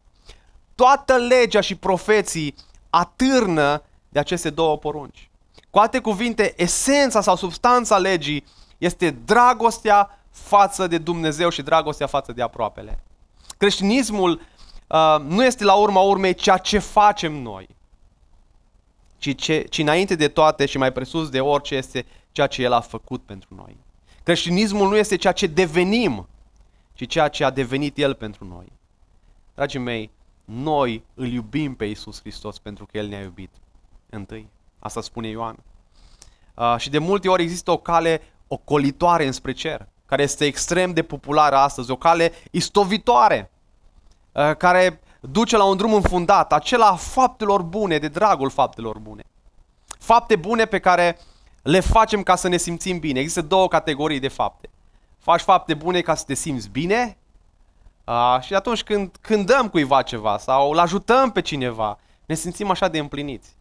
Toată 0.75 1.17
legea 1.17 1.61
și 1.61 1.75
profeții 1.75 2.55
atârnă 2.91 3.83
de 4.09 4.19
aceste 4.19 4.51
două 4.51 4.77
porunci. 4.79 5.31
Cu 5.71 5.79
alte 5.79 5.99
cuvinte, 6.01 6.55
esența 6.57 7.21
sau 7.21 7.37
substanța 7.37 7.99
legii 7.99 8.45
este 8.79 9.11
dragostea 9.11 10.19
față 10.31 10.87
de 10.87 10.99
Dumnezeu 10.99 11.49
și 11.49 11.63
dragostea 11.63 12.07
față 12.07 12.33
de 12.33 12.43
aproapele. 12.43 12.99
Creștinismul 13.57 14.41
uh, 14.87 15.17
nu 15.21 15.45
este 15.45 15.65
la 15.65 15.75
urma 15.75 16.01
urmei 16.01 16.35
ceea 16.35 16.57
ce 16.57 16.79
facem 16.79 17.33
noi, 17.33 17.69
ci, 19.19 19.35
ce, 19.37 19.67
ci 19.71 19.79
înainte 19.79 20.15
de 20.15 20.29
toate 20.29 20.67
și 20.67 20.79
mai 20.79 20.93
presus 20.93 21.29
de 21.29 21.41
orice 21.41 21.75
este 21.75 22.07
ceea 22.33 22.47
ce 22.47 22.63
El 22.63 22.73
a 22.73 22.81
făcut 22.81 23.23
pentru 23.23 23.49
noi. 23.57 23.77
Creștinismul 24.23 24.89
nu 24.89 24.97
este 24.97 25.17
ceea 25.17 25.33
ce 25.33 25.47
devenim, 25.47 26.29
ci 26.97 27.07
ceea 27.07 27.29
ce 27.29 27.45
a 27.45 27.51
devenit 27.51 27.99
El 27.99 28.15
pentru 28.15 28.45
noi. 28.45 28.73
Dragii 29.55 29.81
mei, 29.81 30.11
noi 30.45 31.05
îl 31.15 31.27
iubim 31.27 31.75
pe 31.75 31.85
Iisus 31.85 32.21
Hristos 32.21 32.59
pentru 32.59 32.87
că 32.87 32.99
El 32.99 33.07
ne-a 33.07 33.21
iubit 33.21 33.51
întâi. 34.11 34.49
Asta 34.79 35.01
spune 35.01 35.29
Ioan. 35.29 35.57
Uh, 36.55 36.75
și 36.79 36.91
de 36.91 36.99
multe 36.99 37.29
ori 37.29 37.43
există 37.43 37.71
o 37.71 37.77
cale 37.77 38.23
ocolitoare 38.49 39.27
înspre 39.27 39.53
cer, 39.53 39.89
care 40.07 40.23
este 40.23 40.45
extrem 40.45 40.93
de 40.93 41.03
populară 41.03 41.57
astăzi, 41.57 41.91
o 41.91 41.97
cale 41.97 42.33
istovitoare, 42.51 43.51
uh, 44.33 44.57
care 44.57 45.01
duce 45.21 45.57
la 45.57 45.65
un 45.65 45.77
drum 45.77 45.95
înfundat, 45.95 46.53
acela 46.53 46.87
a 46.87 46.97
faptelor 46.97 47.63
bune, 47.63 47.99
de 47.99 48.09
dragul 48.09 48.51
faptelor 48.51 48.99
bune. 48.99 49.25
Fapte 49.99 50.37
bune 50.37 50.65
pe 50.65 50.79
care 50.79 51.19
le 51.63 51.81
facem 51.81 52.23
ca 52.23 52.37
să 52.37 52.49
ne 52.49 52.57
simțim 52.57 52.99
bine. 52.99 53.19
Există 53.19 53.43
două 53.43 53.69
categorii 53.69 54.21
de 54.21 54.29
fapte. 54.29 54.69
Faci 55.27 55.41
fapte 55.41 55.75
bune 55.75 56.01
ca 56.01 56.15
să 56.15 56.25
te 56.25 56.35
simți 56.35 56.69
bine 56.69 57.17
uh, 58.05 58.39
și 58.41 58.55
atunci 58.55 58.83
când, 58.83 59.17
când 59.21 59.47
dăm 59.47 59.69
cuiva 59.69 60.03
ceva 60.03 60.39
sau 60.39 60.71
îl 60.71 60.79
ajutăm 60.79 61.33
pe 61.33 61.41
cineva, 61.41 61.99
ne 62.27 62.35
simțim 62.35 62.71
așa 62.71 62.89
de 62.89 62.99
împliniți. 62.99 63.57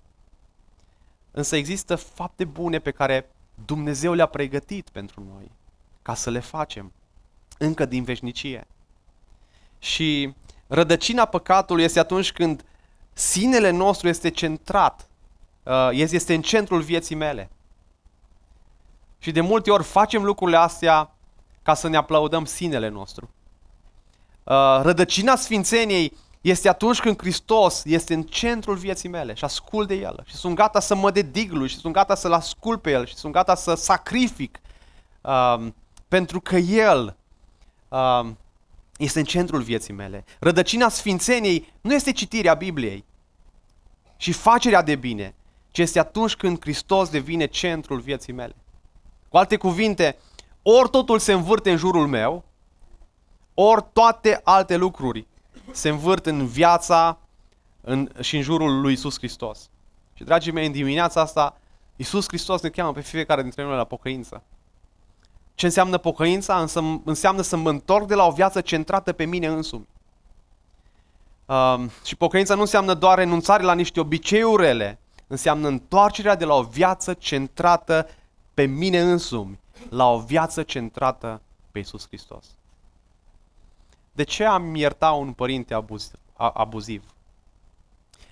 Însă 1.32 1.56
există 1.56 1.96
fapte 1.96 2.46
bune 2.46 2.80
pe 2.80 2.92
care 2.92 3.30
Dumnezeu 3.66 4.14
le-a 4.14 4.26
pregătit 4.26 4.90
pentru 4.90 5.24
noi 5.34 5.52
ca 6.02 6.14
să 6.14 6.30
le 6.30 6.40
facem 6.40 6.92
încă 7.58 7.86
din 7.86 8.04
veșnicie. 8.04 8.68
Și 9.80 10.34
rădăcina 10.68 11.26
păcatului 11.26 11.84
este 11.84 12.00
atunci 12.00 12.32
când 12.32 12.66
sinele 13.14 13.70
nostru 13.70 14.08
este 14.08 14.30
centrat, 14.30 15.08
uh, 15.64 15.90
este 15.92 16.34
în 16.34 16.42
centrul 16.42 16.82
vieții 16.82 17.16
mele. 17.16 17.50
Și 19.20 19.32
de 19.32 19.42
multe 19.42 19.72
ori 19.72 19.84
facem 19.84 20.24
lucrurile 20.24 20.58
astea 20.58 21.10
ca 21.66 21.74
să 21.74 21.88
ne 21.88 21.98
aplaudăm 21.98 22.46
sinele 22.46 22.88
nostru. 22.90 23.30
Uh, 24.44 24.80
rădăcina 24.82 25.36
sfințeniei 25.36 26.18
este 26.42 26.70
atunci 26.70 27.00
când 27.00 27.18
Hristos 27.18 27.84
este 27.86 28.14
în 28.14 28.24
centrul 28.24 28.76
vieții 28.76 29.10
mele 29.10 29.34
și 29.34 29.44
ascult 29.44 29.88
de 29.88 29.96
El 29.96 30.24
și 30.26 30.36
sunt 30.36 30.56
gata 30.56 30.80
să 30.80 30.96
mă 30.96 31.12
dedic 31.12 31.52
lui 31.52 31.68
și 31.68 31.78
sunt 31.78 31.94
gata 31.94 32.16
să-L 32.16 32.34
ascult 32.34 32.82
pe 32.82 32.92
El 32.92 33.06
și 33.06 33.16
sunt 33.16 33.34
gata 33.34 33.56
să 33.56 33.74
sacrific 33.74 34.60
um, 35.22 35.76
pentru 36.08 36.40
că 36.40 36.56
El 36.56 37.16
um, 37.88 38.38
este 38.98 39.20
în 39.20 39.26
centrul 39.26 39.62
vieții 39.62 39.94
mele. 39.94 40.26
Rădăcina 40.40 40.90
sfințeniei 40.90 41.74
nu 41.82 41.94
este 41.94 42.12
citirea 42.12 42.54
Bibliei 42.54 43.06
și 44.18 44.32
facerea 44.32 44.82
de 44.82 44.96
bine, 44.96 45.36
ci 45.72 45.78
este 45.78 46.00
atunci 46.00 46.36
când 46.36 46.60
Hristos 46.60 47.10
devine 47.10 47.46
centrul 47.46 48.00
vieții 48.00 48.34
mele. 48.34 48.56
Cu 49.30 49.38
alte 49.38 49.58
cuvinte, 49.58 50.18
ori 50.68 50.90
totul 50.90 51.20
se 51.20 51.34
învârte 51.34 51.72
în 51.72 51.78
jurul 51.78 52.08
meu, 52.08 52.44
ori 53.54 53.86
toate 53.94 54.42
alte 54.44 54.76
lucruri 54.76 55.28
se 55.72 55.90
învârt 55.90 56.26
în 56.26 56.46
viața 56.46 57.18
în, 57.82 58.10
și 58.20 58.36
în 58.36 58.42
jurul 58.42 58.82
lui 58.82 58.94
Isus 58.94 59.18
Hristos. 59.18 59.70
Și 60.14 60.24
dragii 60.24 60.52
mei, 60.52 60.66
în 60.66 60.72
dimineața 60.72 61.22
asta, 61.22 61.58
Isus 61.96 62.26
Hristos 62.28 62.62
ne 62.62 62.70
cheamă 62.70 62.92
pe 62.92 63.02
fiecare 63.02 63.42
dintre 63.42 63.64
noi 63.64 63.76
la 63.76 63.84
pocăință. 63.84 64.44
Ce 65.56 65.66
înseamnă 65.66 65.98
pocăința? 65.98 66.60
Însă, 66.60 67.02
înseamnă 67.04 67.42
să 67.42 67.58
mă 67.58 67.70
întorc 67.70 68.08
de 68.08 68.16
la 68.16 68.26
o 68.26 68.32
viață 68.32 68.62
centrată 68.62 69.12
pe 69.12 69.26
mine 69.26 69.48
însumi. 69.48 69.88
Um, 71.46 71.90
și 72.04 72.16
pocăința 72.16 72.56
nu 72.56 72.62
înseamnă 72.62 72.94
doar 72.94 73.18
renunțare 73.18 73.64
la 73.64 73.74
niște 73.74 74.00
obiceiuri 74.00 74.64
rele, 74.64 75.00
înseamnă 75.28 75.68
întoarcerea 75.68 76.36
de 76.36 76.46
la 76.46 76.54
o 76.54 76.64
viață 76.64 77.14
centrată 77.14 78.08
pe 78.54 78.66
mine 78.66 79.00
însumi, 79.00 79.60
la 79.90 80.12
o 80.12 80.20
viață 80.20 80.64
centrată 80.64 81.42
pe 81.72 81.80
Isus 81.80 82.08
Hristos. 82.08 82.46
De 84.12 84.24
ce 84.24 84.46
am 84.46 84.76
ierta 84.76 85.12
un 85.12 85.34
părinte 85.34 85.74
abuz, 85.74 86.12
abuziv? 86.34 87.04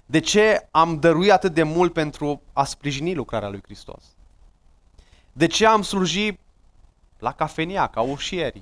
De 0.06 0.20
ce 0.20 0.68
am 0.72 1.00
dăruit 1.00 1.32
atât 1.32 1.54
de 1.54 1.64
mult 1.64 1.94
pentru 1.94 2.42
a 2.54 2.64
sprijini 2.64 3.14
lucrarea 3.14 3.50
lui 3.50 3.62
Hristos? 3.64 4.04
De 5.32 5.48
ce 5.48 5.66
am 5.66 5.82
slujit 5.82 6.40
la 7.20 7.32
cafenia, 7.32 7.88
ca 7.88 8.02
ușieri? 8.02 8.62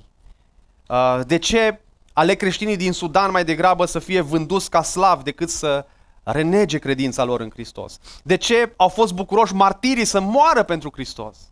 Uh, 0.88 1.20
de 1.26 1.38
ce 1.38 1.80
ale 2.12 2.34
creștinii 2.34 2.76
din 2.76 2.92
Sudan 2.92 3.30
mai 3.30 3.44
degrabă 3.44 3.84
să 3.84 3.98
fie 3.98 4.20
vânduți 4.20 4.70
ca 4.70 4.82
slav 4.82 5.22
decât 5.22 5.50
să 5.50 5.86
renege 6.22 6.78
credința 6.78 7.24
lor 7.24 7.40
în 7.40 7.50
Hristos? 7.50 7.98
De 8.22 8.36
ce 8.36 8.72
au 8.76 8.88
fost 8.88 9.12
bucuroși 9.12 9.54
martirii 9.54 10.04
să 10.04 10.20
moară 10.20 10.62
pentru 10.62 10.90
Hristos? 10.92 11.51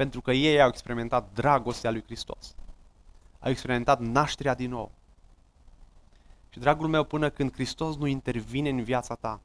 Pentru 0.00 0.20
că 0.20 0.32
ei 0.32 0.62
au 0.62 0.68
experimentat 0.68 1.28
dragostea 1.34 1.90
lui 1.90 2.02
Hristos. 2.02 2.54
Au 3.38 3.50
experimentat 3.50 4.00
nașterea 4.00 4.54
din 4.54 4.70
nou. 4.70 4.90
Și 6.48 6.58
dragul 6.58 6.88
meu, 6.88 7.04
până 7.04 7.30
când 7.30 7.52
Hristos 7.52 7.96
nu 7.96 8.06
intervine 8.06 8.68
în 8.68 8.82
viața 8.82 9.14
ta 9.14 9.40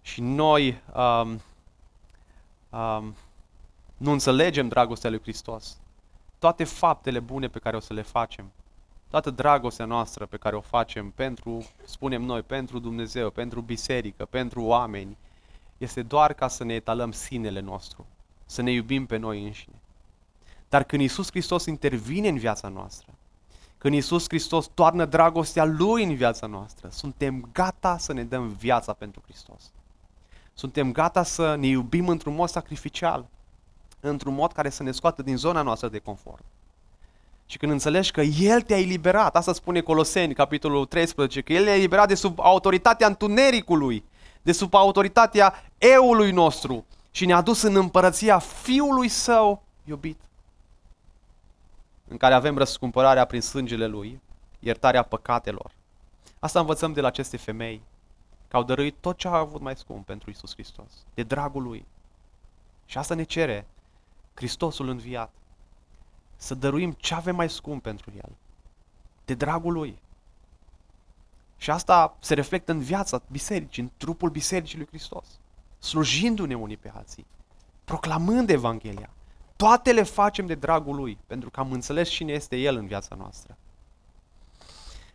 și 0.00 0.20
noi 0.20 0.82
um, 0.94 1.40
um, 2.70 3.14
nu 3.96 4.10
înțelegem 4.10 4.68
dragostea 4.68 5.10
lui 5.10 5.20
Hristos, 5.20 5.78
toate 6.38 6.64
faptele 6.64 7.20
bune 7.20 7.48
pe 7.48 7.58
care 7.58 7.76
o 7.76 7.80
să 7.80 7.92
le 7.92 8.02
facem, 8.02 8.52
toată 9.10 9.30
dragostea 9.30 9.84
noastră 9.84 10.26
pe 10.26 10.36
care 10.36 10.56
o 10.56 10.60
facem 10.60 11.10
pentru, 11.10 11.66
spunem 11.84 12.22
noi, 12.22 12.42
pentru 12.42 12.78
Dumnezeu, 12.78 13.30
pentru 13.30 13.60
biserică, 13.60 14.24
pentru 14.24 14.62
oameni, 14.62 15.16
este 15.78 16.02
doar 16.02 16.32
ca 16.32 16.48
să 16.48 16.64
ne 16.64 16.74
etalăm 16.74 17.12
sinele 17.12 17.60
nostru, 17.60 18.06
să 18.46 18.62
ne 18.62 18.70
iubim 18.70 19.06
pe 19.06 19.16
noi 19.16 19.44
înșine. 19.44 19.74
Dar 20.68 20.84
când 20.84 21.02
Isus 21.02 21.30
Hristos 21.30 21.66
intervine 21.66 22.28
în 22.28 22.38
viața 22.38 22.68
noastră, 22.68 23.06
când 23.78 23.94
Isus 23.94 24.24
Hristos 24.28 24.70
toarnă 24.74 25.04
dragostea 25.04 25.64
Lui 25.64 26.04
în 26.04 26.14
viața 26.14 26.46
noastră, 26.46 26.88
suntem 26.90 27.48
gata 27.52 27.98
să 27.98 28.12
ne 28.12 28.24
dăm 28.24 28.48
viața 28.48 28.92
pentru 28.92 29.22
Hristos. 29.24 29.72
Suntem 30.54 30.92
gata 30.92 31.22
să 31.22 31.54
ne 31.54 31.66
iubim 31.66 32.08
într-un 32.08 32.34
mod 32.34 32.48
sacrificial, 32.48 33.26
într-un 34.00 34.34
mod 34.34 34.52
care 34.52 34.70
să 34.70 34.82
ne 34.82 34.90
scoată 34.90 35.22
din 35.22 35.36
zona 35.36 35.62
noastră 35.62 35.88
de 35.88 35.98
confort. 35.98 36.44
Și 37.46 37.58
când 37.58 37.72
înțelegi 37.72 38.10
că 38.10 38.20
El 38.20 38.62
te-a 38.62 38.78
eliberat, 38.78 39.36
asta 39.36 39.52
spune 39.52 39.80
Coloseni, 39.80 40.34
capitolul 40.34 40.84
13, 40.84 41.40
că 41.40 41.52
El 41.52 41.64
ne-a 41.64 41.76
eliberat 41.76 42.08
de 42.08 42.14
sub 42.14 42.40
autoritatea 42.40 43.06
întunericului, 43.06 44.04
de 44.42 44.52
sub 44.52 44.74
autoritatea 44.74 45.54
eului 45.78 46.30
nostru 46.30 46.84
și 47.16 47.26
ne-a 47.26 47.40
dus 47.40 47.62
în 47.62 47.76
împărăția 47.76 48.38
Fiului 48.38 49.08
Său 49.08 49.62
iubit, 49.84 50.20
în 52.08 52.16
care 52.16 52.34
avem 52.34 52.58
răscumpărarea 52.58 53.24
prin 53.24 53.40
sângele 53.40 53.86
Lui, 53.86 54.20
iertarea 54.58 55.02
păcatelor. 55.02 55.70
Asta 56.38 56.60
învățăm 56.60 56.92
de 56.92 57.00
la 57.00 57.06
aceste 57.06 57.36
femei, 57.36 57.82
că 58.48 58.56
au 58.56 58.62
dăruit 58.62 58.96
tot 59.00 59.16
ce 59.16 59.28
au 59.28 59.34
avut 59.34 59.60
mai 59.60 59.76
scump 59.76 60.06
pentru 60.06 60.30
Isus 60.30 60.52
Hristos, 60.52 60.92
de 61.14 61.22
dragul 61.22 61.62
Lui. 61.62 61.86
Și 62.86 62.98
asta 62.98 63.14
ne 63.14 63.22
cere 63.22 63.66
Hristosul 64.34 64.88
înviat. 64.88 65.30
Să 66.36 66.54
dăruim 66.54 66.92
ce 66.92 67.14
avem 67.14 67.36
mai 67.36 67.50
scump 67.50 67.82
pentru 67.82 68.12
El. 68.16 68.30
De 69.24 69.34
dragul 69.34 69.72
Lui. 69.72 69.98
Și 71.56 71.70
asta 71.70 72.16
se 72.20 72.34
reflectă 72.34 72.72
în 72.72 72.80
viața 72.80 73.22
bisericii, 73.30 73.82
în 73.82 73.90
trupul 73.96 74.30
bisericii 74.30 74.78
lui 74.78 74.86
Hristos. 74.86 75.26
Slujindu-ne 75.78 76.54
unii 76.54 76.76
pe 76.76 76.92
alții. 76.94 77.26
Proclamând 77.84 78.50
Evanghelia. 78.50 79.10
Toate 79.56 79.92
le 79.92 80.02
facem 80.02 80.46
de 80.46 80.54
dragul 80.54 80.94
Lui, 80.96 81.18
pentru 81.26 81.50
că 81.50 81.60
am 81.60 81.72
înțeles 81.72 82.08
cine 82.08 82.32
este 82.32 82.56
El 82.56 82.76
în 82.76 82.86
viața 82.86 83.14
noastră. 83.18 83.56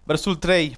Versul 0.04 0.36
3. 0.36 0.78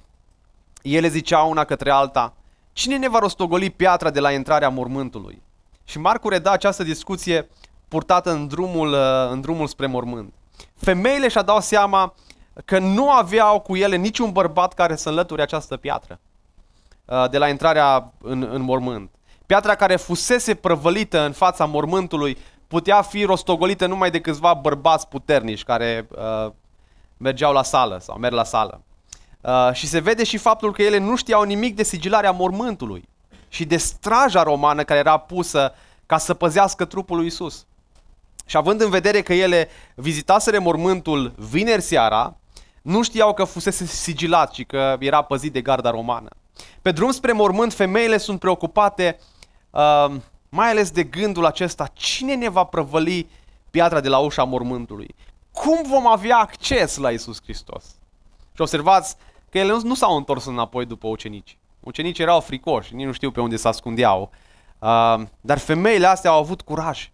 Ele 0.82 1.08
ziceau 1.08 1.50
una 1.50 1.64
către 1.64 1.90
alta, 1.90 2.34
Cine 2.72 2.96
ne 2.96 3.08
va 3.08 3.18
rostogoli 3.18 3.70
piatra 3.70 4.10
de 4.10 4.20
la 4.20 4.32
intrarea 4.32 4.68
mormântului? 4.68 5.42
Și 5.84 5.98
Marcu 5.98 6.28
reda 6.28 6.50
această 6.50 6.82
discuție 6.82 7.48
purtată 7.88 8.30
în 8.30 8.46
drumul, 8.46 8.92
uh, 8.92 9.30
în 9.30 9.40
drumul 9.40 9.66
spre 9.66 9.86
mormânt. 9.86 10.32
Femeile 10.74 11.28
și-a 11.28 11.42
dau 11.42 11.60
seama 11.60 12.14
că 12.64 12.78
nu 12.78 13.10
aveau 13.10 13.60
cu 13.60 13.76
ele 13.76 13.96
niciun 13.96 14.32
bărbat 14.32 14.74
care 14.74 14.96
să 14.96 15.08
înlăture 15.08 15.42
această 15.42 15.76
piatră 15.76 16.20
uh, 17.04 17.30
de 17.30 17.38
la 17.38 17.48
intrarea 17.48 18.12
în, 18.22 18.48
în 18.50 18.62
mormânt. 18.62 19.10
Piatra 19.46 19.74
care 19.74 19.96
fusese 19.96 20.54
prăvălită 20.54 21.20
în 21.20 21.32
fața 21.32 21.64
mormântului 21.64 22.38
putea 22.68 23.02
fi 23.02 23.24
rostogolită 23.24 23.86
numai 23.86 24.10
de 24.10 24.20
câțiva 24.20 24.54
bărbați 24.54 25.08
puternici 25.08 25.64
care 25.64 26.08
uh, 26.10 26.52
mergeau 27.16 27.52
la 27.52 27.62
sală 27.62 27.98
sau 28.00 28.18
merg 28.18 28.34
la 28.34 28.44
sală. 28.44 28.82
Uh, 29.40 29.70
și 29.72 29.86
se 29.86 29.98
vede 29.98 30.24
și 30.24 30.36
faptul 30.36 30.72
că 30.72 30.82
ele 30.82 30.98
nu 30.98 31.16
știau 31.16 31.42
nimic 31.42 31.76
de 31.76 31.82
sigilarea 31.82 32.30
mormântului 32.30 33.08
și 33.48 33.64
de 33.64 33.76
straja 33.76 34.42
romană 34.42 34.84
care 34.84 34.98
era 34.98 35.16
pusă 35.16 35.74
ca 36.06 36.18
să 36.18 36.34
păzească 36.34 36.84
trupul 36.84 37.16
lui 37.16 37.26
Isus. 37.26 37.66
Și 38.46 38.56
având 38.56 38.80
în 38.80 38.90
vedere 38.90 39.22
că 39.22 39.32
ele 39.34 39.68
vizitaseră 39.94 40.60
mormântul 40.60 41.32
vineri 41.36 41.82
seara, 41.82 42.36
nu 42.82 43.02
știau 43.02 43.34
că 43.34 43.44
fusese 43.44 43.84
sigilat 43.84 44.52
și 44.52 44.64
că 44.64 44.96
era 44.98 45.22
păzit 45.22 45.52
de 45.52 45.60
garda 45.60 45.90
romană. 45.90 46.28
Pe 46.82 46.90
drum 46.90 47.10
spre 47.10 47.32
mormânt, 47.32 47.72
femeile 47.72 48.16
sunt 48.16 48.38
preocupate 48.38 49.18
uh, 49.18 49.33
mai 50.48 50.70
ales 50.70 50.90
de 50.90 51.04
gândul 51.04 51.46
acesta, 51.46 51.90
cine 51.92 52.34
ne 52.34 52.48
va 52.48 52.64
prăvăli 52.64 53.28
piatra 53.70 54.00
de 54.00 54.08
la 54.08 54.18
ușa 54.18 54.44
mormântului? 54.44 55.14
Cum 55.52 55.82
vom 55.82 56.06
avea 56.06 56.36
acces 56.38 56.96
la 56.96 57.10
Isus 57.10 57.42
Hristos? 57.42 57.84
Și 58.54 58.60
observați 58.60 59.16
că 59.50 59.58
ele 59.58 59.78
nu, 59.82 59.94
s-au 59.94 60.16
întors 60.16 60.44
înapoi 60.44 60.86
după 60.86 61.06
ucenici. 61.06 61.58
Ucenicii 61.80 62.22
erau 62.22 62.40
fricoși, 62.40 62.94
nici 62.94 63.06
nu 63.06 63.12
știu 63.12 63.30
pe 63.30 63.40
unde 63.40 63.56
se 63.56 63.68
ascundeau. 63.68 64.30
Uh, 64.78 65.22
dar 65.40 65.58
femeile 65.58 66.06
astea 66.06 66.30
au 66.30 66.38
avut 66.38 66.62
curaj. 66.62 67.10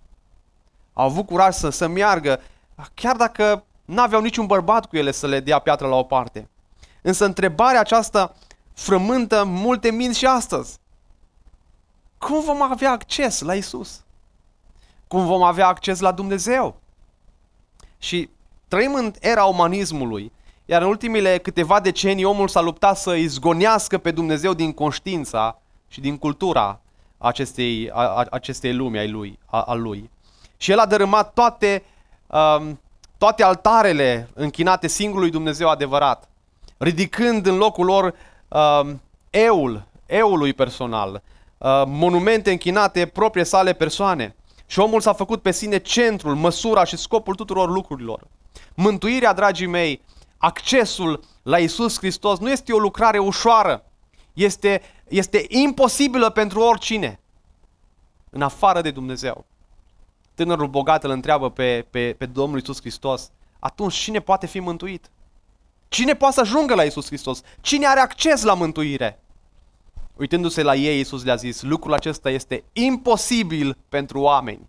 Au 0.93 1.05
avut 1.05 1.27
curaj 1.27 1.55
să, 1.55 1.69
să 1.69 1.89
meargă, 1.89 2.41
chiar 2.95 3.17
dacă 3.17 3.65
n-aveau 3.85 4.23
niciun 4.23 4.47
bărbat 4.47 4.87
cu 4.87 4.97
ele 4.97 5.11
să 5.11 5.27
le 5.27 5.41
dea 5.41 5.59
piatră 5.59 5.87
la 5.87 5.97
o 5.97 6.03
parte. 6.03 6.49
Însă 7.03 7.25
întrebarea 7.25 7.81
aceasta 7.81 8.35
frământă 8.75 9.45
multe 9.45 9.91
minți 9.91 10.19
și 10.19 10.27
astăzi. 10.27 10.79
Cum 12.21 12.45
vom 12.45 12.63
avea 12.63 12.91
acces 12.91 13.41
la 13.41 13.55
Isus? 13.55 14.05
Cum 15.09 15.27
vom 15.27 15.43
avea 15.43 15.67
acces 15.67 16.01
la 16.01 16.13
Dumnezeu? 16.13 16.81
Și 17.99 18.29
trăim 18.69 18.95
în 18.95 19.13
era 19.21 19.45
umanismului 19.45 20.33
iar 20.71 20.83
în 20.83 20.89
ultimile 20.89 21.39
câteva 21.39 21.81
decenii 21.81 22.25
omul 22.25 22.49
s-a 22.49 22.61
luptat 22.61 22.97
să 22.97 23.15
izgonească 23.15 23.99
pe 23.99 24.11
Dumnezeu 24.11 24.55
din 24.55 24.73
conștiința 24.73 25.59
și 25.89 26.01
din 26.01 26.19
cultura 26.19 26.81
acestei, 27.19 27.91
a, 27.93 28.27
acestei 28.31 28.75
lumi 28.75 28.99
ai 28.99 29.09
lui, 29.09 29.39
a, 29.47 29.61
a 29.63 29.75
lui. 29.75 30.11
Și 30.57 30.71
el 30.71 30.79
a 30.79 30.87
dărâmat 30.87 31.33
toate, 31.33 31.85
um, 32.27 32.81
toate 33.19 33.43
altarele 33.43 34.29
închinate 34.35 34.87
singurului 34.87 35.31
Dumnezeu 35.31 35.69
adevărat, 35.69 36.29
ridicând 36.77 37.47
în 37.47 37.57
locul 37.57 37.85
lor 37.85 38.15
um, 38.49 39.01
eul, 39.31 39.87
eului 40.07 40.53
personal, 40.53 41.23
uh, 41.61 41.83
monumente 41.87 42.51
închinate 42.51 43.07
proprie 43.07 43.45
sale 43.45 43.73
persoane. 43.73 44.35
Și 44.67 44.79
omul 44.79 45.01
s-a 45.01 45.13
făcut 45.13 45.43
pe 45.43 45.51
sine 45.51 45.79
centrul, 45.79 46.35
măsura 46.35 46.85
și 46.85 46.97
scopul 46.97 47.35
tuturor 47.35 47.71
lucrurilor. 47.71 48.27
Mântuirea, 48.75 49.33
dragii 49.33 49.67
mei, 49.67 50.03
accesul 50.39 51.25
la 51.43 51.59
Isus 51.59 51.99
Hristos 51.99 52.39
nu 52.39 52.51
este 52.51 52.73
o 52.73 52.79
lucrare 52.79 53.19
ușoară. 53.19 53.85
Este, 54.33 54.83
este 55.09 55.45
imposibilă 55.49 56.31
pentru 56.31 56.61
oricine. 56.61 57.21
În 58.31 58.43
afară 58.43 58.81
de 58.81 58.91
Dumnezeu. 58.91 59.45
Tânărul 60.35 60.69
bogat 60.69 61.05
îl 61.05 61.11
întreabă 61.11 61.51
pe, 61.51 61.87
pe, 61.91 62.15
pe 62.19 62.27
Domnul 62.27 62.59
Isus 62.59 62.81
Hristos. 62.81 63.31
Atunci 63.59 63.95
cine 63.95 64.21
poate 64.21 64.47
fi 64.47 64.61
mântuit? 64.61 65.11
Cine 65.89 66.15
poate 66.15 66.35
să 66.35 66.41
ajungă 66.41 66.75
la 66.75 66.83
Isus 66.83 67.07
Hristos? 67.07 67.41
Cine 67.61 67.87
are 67.87 68.01
acces 68.01 68.43
la 68.43 68.55
mântuire? 68.55 69.21
Uitându-se 70.21 70.63
la 70.63 70.75
ei, 70.75 71.01
Isus 71.01 71.25
le-a 71.25 71.37
zis, 71.37 71.63
lucrul 71.63 71.93
acesta 71.93 72.31
este 72.31 72.65
imposibil 72.73 73.77
pentru 73.89 74.21
oameni. 74.21 74.69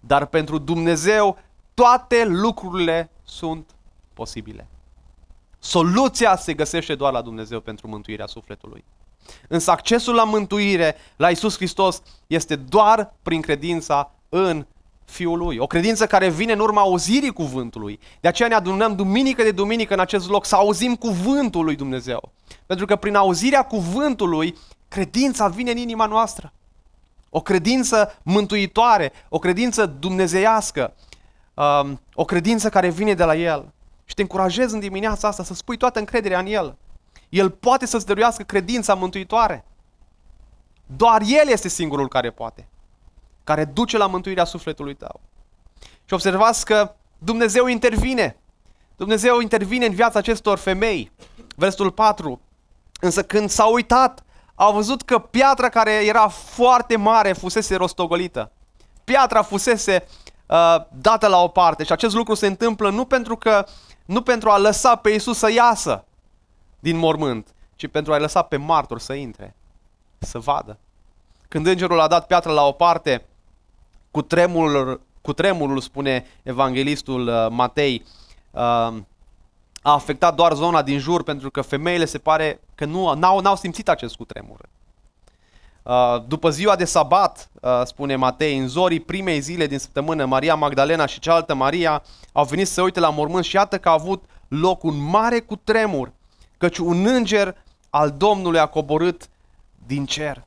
Dar 0.00 0.26
pentru 0.26 0.58
Dumnezeu 0.58 1.38
toate 1.74 2.24
lucrurile 2.24 3.10
sunt 3.24 3.70
posibile. 4.14 4.66
Soluția 5.58 6.36
se 6.36 6.54
găsește 6.54 6.94
doar 6.94 7.12
la 7.12 7.22
Dumnezeu 7.22 7.60
pentru 7.60 7.88
mântuirea 7.88 8.26
sufletului. 8.26 8.84
Însă 9.48 9.70
accesul 9.70 10.14
la 10.14 10.24
mântuire, 10.24 10.96
la 11.16 11.30
Isus 11.30 11.56
Hristos, 11.56 12.02
este 12.26 12.56
doar 12.56 13.14
prin 13.22 13.40
credința 13.40 14.12
în 14.28 14.66
Fiul 15.06 15.38
Lui. 15.38 15.58
O 15.58 15.66
credință 15.66 16.06
care 16.06 16.28
vine 16.28 16.52
în 16.52 16.58
urma 16.58 16.80
auzirii 16.80 17.32
cuvântului. 17.32 17.98
De 18.20 18.28
aceea 18.28 18.48
ne 18.48 18.54
adunăm 18.54 18.94
duminică 18.94 19.42
de 19.42 19.50
duminică 19.50 19.94
în 19.94 20.00
acest 20.00 20.28
loc 20.28 20.44
să 20.44 20.54
auzim 20.54 20.96
cuvântul 20.96 21.64
lui 21.64 21.76
Dumnezeu. 21.76 22.32
Pentru 22.66 22.86
că 22.86 22.96
prin 22.96 23.14
auzirea 23.14 23.64
cuvântului, 23.64 24.56
credința 24.88 25.48
vine 25.48 25.70
în 25.70 25.76
inima 25.76 26.06
noastră. 26.06 26.52
O 27.30 27.40
credință 27.40 28.18
mântuitoare, 28.22 29.12
o 29.28 29.38
credință 29.38 29.86
dumnezeiască, 29.86 30.94
um, 31.54 32.00
o 32.14 32.24
credință 32.24 32.68
care 32.68 32.88
vine 32.88 33.14
de 33.14 33.24
la 33.24 33.36
El. 33.36 33.72
Și 34.04 34.14
te 34.14 34.22
încurajez 34.22 34.72
în 34.72 34.80
dimineața 34.80 35.28
asta 35.28 35.44
să 35.44 35.54
spui 35.54 35.76
toată 35.76 35.98
încrederea 35.98 36.38
în 36.38 36.46
El. 36.46 36.76
El 37.28 37.50
poate 37.50 37.86
să-ți 37.86 38.06
dăruiască 38.06 38.42
credința 38.42 38.94
mântuitoare. 38.94 39.64
Doar 40.86 41.22
El 41.26 41.48
este 41.48 41.68
singurul 41.68 42.08
care 42.08 42.30
poate. 42.30 42.68
Care 43.46 43.64
duce 43.64 43.96
la 43.96 44.06
mântuirea 44.06 44.44
sufletului 44.44 44.94
tău. 44.94 45.20
Și 46.04 46.14
observați 46.14 46.64
că 46.64 46.94
Dumnezeu 47.18 47.66
intervine. 47.66 48.36
Dumnezeu 48.96 49.40
intervine 49.40 49.86
în 49.86 49.94
viața 49.94 50.18
acestor 50.18 50.58
femei. 50.58 51.12
Versul 51.56 51.90
4. 51.90 52.40
Însă 53.00 53.22
când 53.22 53.50
s-au 53.50 53.72
uitat, 53.72 54.24
au 54.54 54.72
văzut 54.72 55.02
că 55.02 55.18
piatra 55.18 55.68
care 55.68 55.92
era 55.92 56.28
foarte 56.28 56.96
mare 56.96 57.32
fusese 57.32 57.76
rostogolită. 57.76 58.50
Piatra 59.04 59.42
fusese 59.42 60.06
uh, 60.46 60.76
dată 60.92 61.26
la 61.26 61.42
o 61.42 61.48
parte 61.48 61.84
și 61.84 61.92
acest 61.92 62.14
lucru 62.14 62.34
se 62.34 62.46
întâmplă 62.46 62.90
nu 62.90 63.04
pentru 63.04 63.36
că 63.36 63.66
nu 64.04 64.22
pentru 64.22 64.50
a 64.50 64.58
lăsa 64.58 64.96
pe 64.96 65.10
Isus 65.10 65.38
să 65.38 65.50
iasă 65.50 66.04
din 66.78 66.96
mormânt, 66.96 67.54
ci 67.76 67.86
pentru 67.86 68.12
a 68.12 68.18
lăsa 68.18 68.42
pe 68.42 68.56
martor 68.56 68.98
să 68.98 69.12
intre, 69.12 69.54
să 70.18 70.38
vadă. 70.38 70.78
Când 71.48 71.66
îngerul 71.66 72.00
a 72.00 72.08
dat 72.08 72.26
piatra 72.26 72.52
la 72.52 72.62
o 72.62 72.72
parte, 72.72 73.24
cu 74.16 74.22
tremurul, 74.22 75.00
cu 75.20 75.32
tremurul 75.32 75.80
spune 75.80 76.26
evanghelistul 76.42 77.28
uh, 77.28 77.46
Matei, 77.50 78.04
uh, 78.50 78.60
a 78.60 79.92
afectat 79.92 80.34
doar 80.34 80.52
zona 80.54 80.82
din 80.82 80.98
jur 80.98 81.22
pentru 81.22 81.50
că 81.50 81.62
femeile 81.62 82.04
se 82.04 82.18
pare 82.18 82.60
că 82.74 82.84
nu 82.84 83.14
n-au, 83.14 83.40
n-au 83.40 83.56
simțit 83.56 83.88
acest 83.88 84.16
cutremur. 84.16 84.60
Uh, 85.82 86.22
după 86.26 86.50
ziua 86.50 86.76
de 86.76 86.84
sabat, 86.84 87.50
uh, 87.60 87.80
spune 87.84 88.16
Matei, 88.16 88.58
în 88.58 88.68
zorii 88.68 89.00
primei 89.00 89.40
zile 89.40 89.66
din 89.66 89.78
săptămână, 89.78 90.24
Maria 90.24 90.54
Magdalena 90.54 91.06
și 91.06 91.20
cealaltă 91.20 91.54
Maria 91.54 92.02
au 92.32 92.44
venit 92.44 92.68
să 92.68 92.82
uite 92.82 93.00
la 93.00 93.10
mormânt 93.10 93.44
și 93.44 93.54
iată 93.54 93.78
că 93.78 93.88
a 93.88 93.92
avut 93.92 94.24
loc 94.48 94.82
un 94.82 94.98
mare 94.98 95.40
cutremur, 95.40 96.12
căci 96.58 96.78
un 96.78 97.06
înger 97.06 97.56
al 97.90 98.10
Domnului 98.10 98.58
a 98.58 98.66
coborât 98.66 99.28
din 99.86 100.06
cer. 100.06 100.44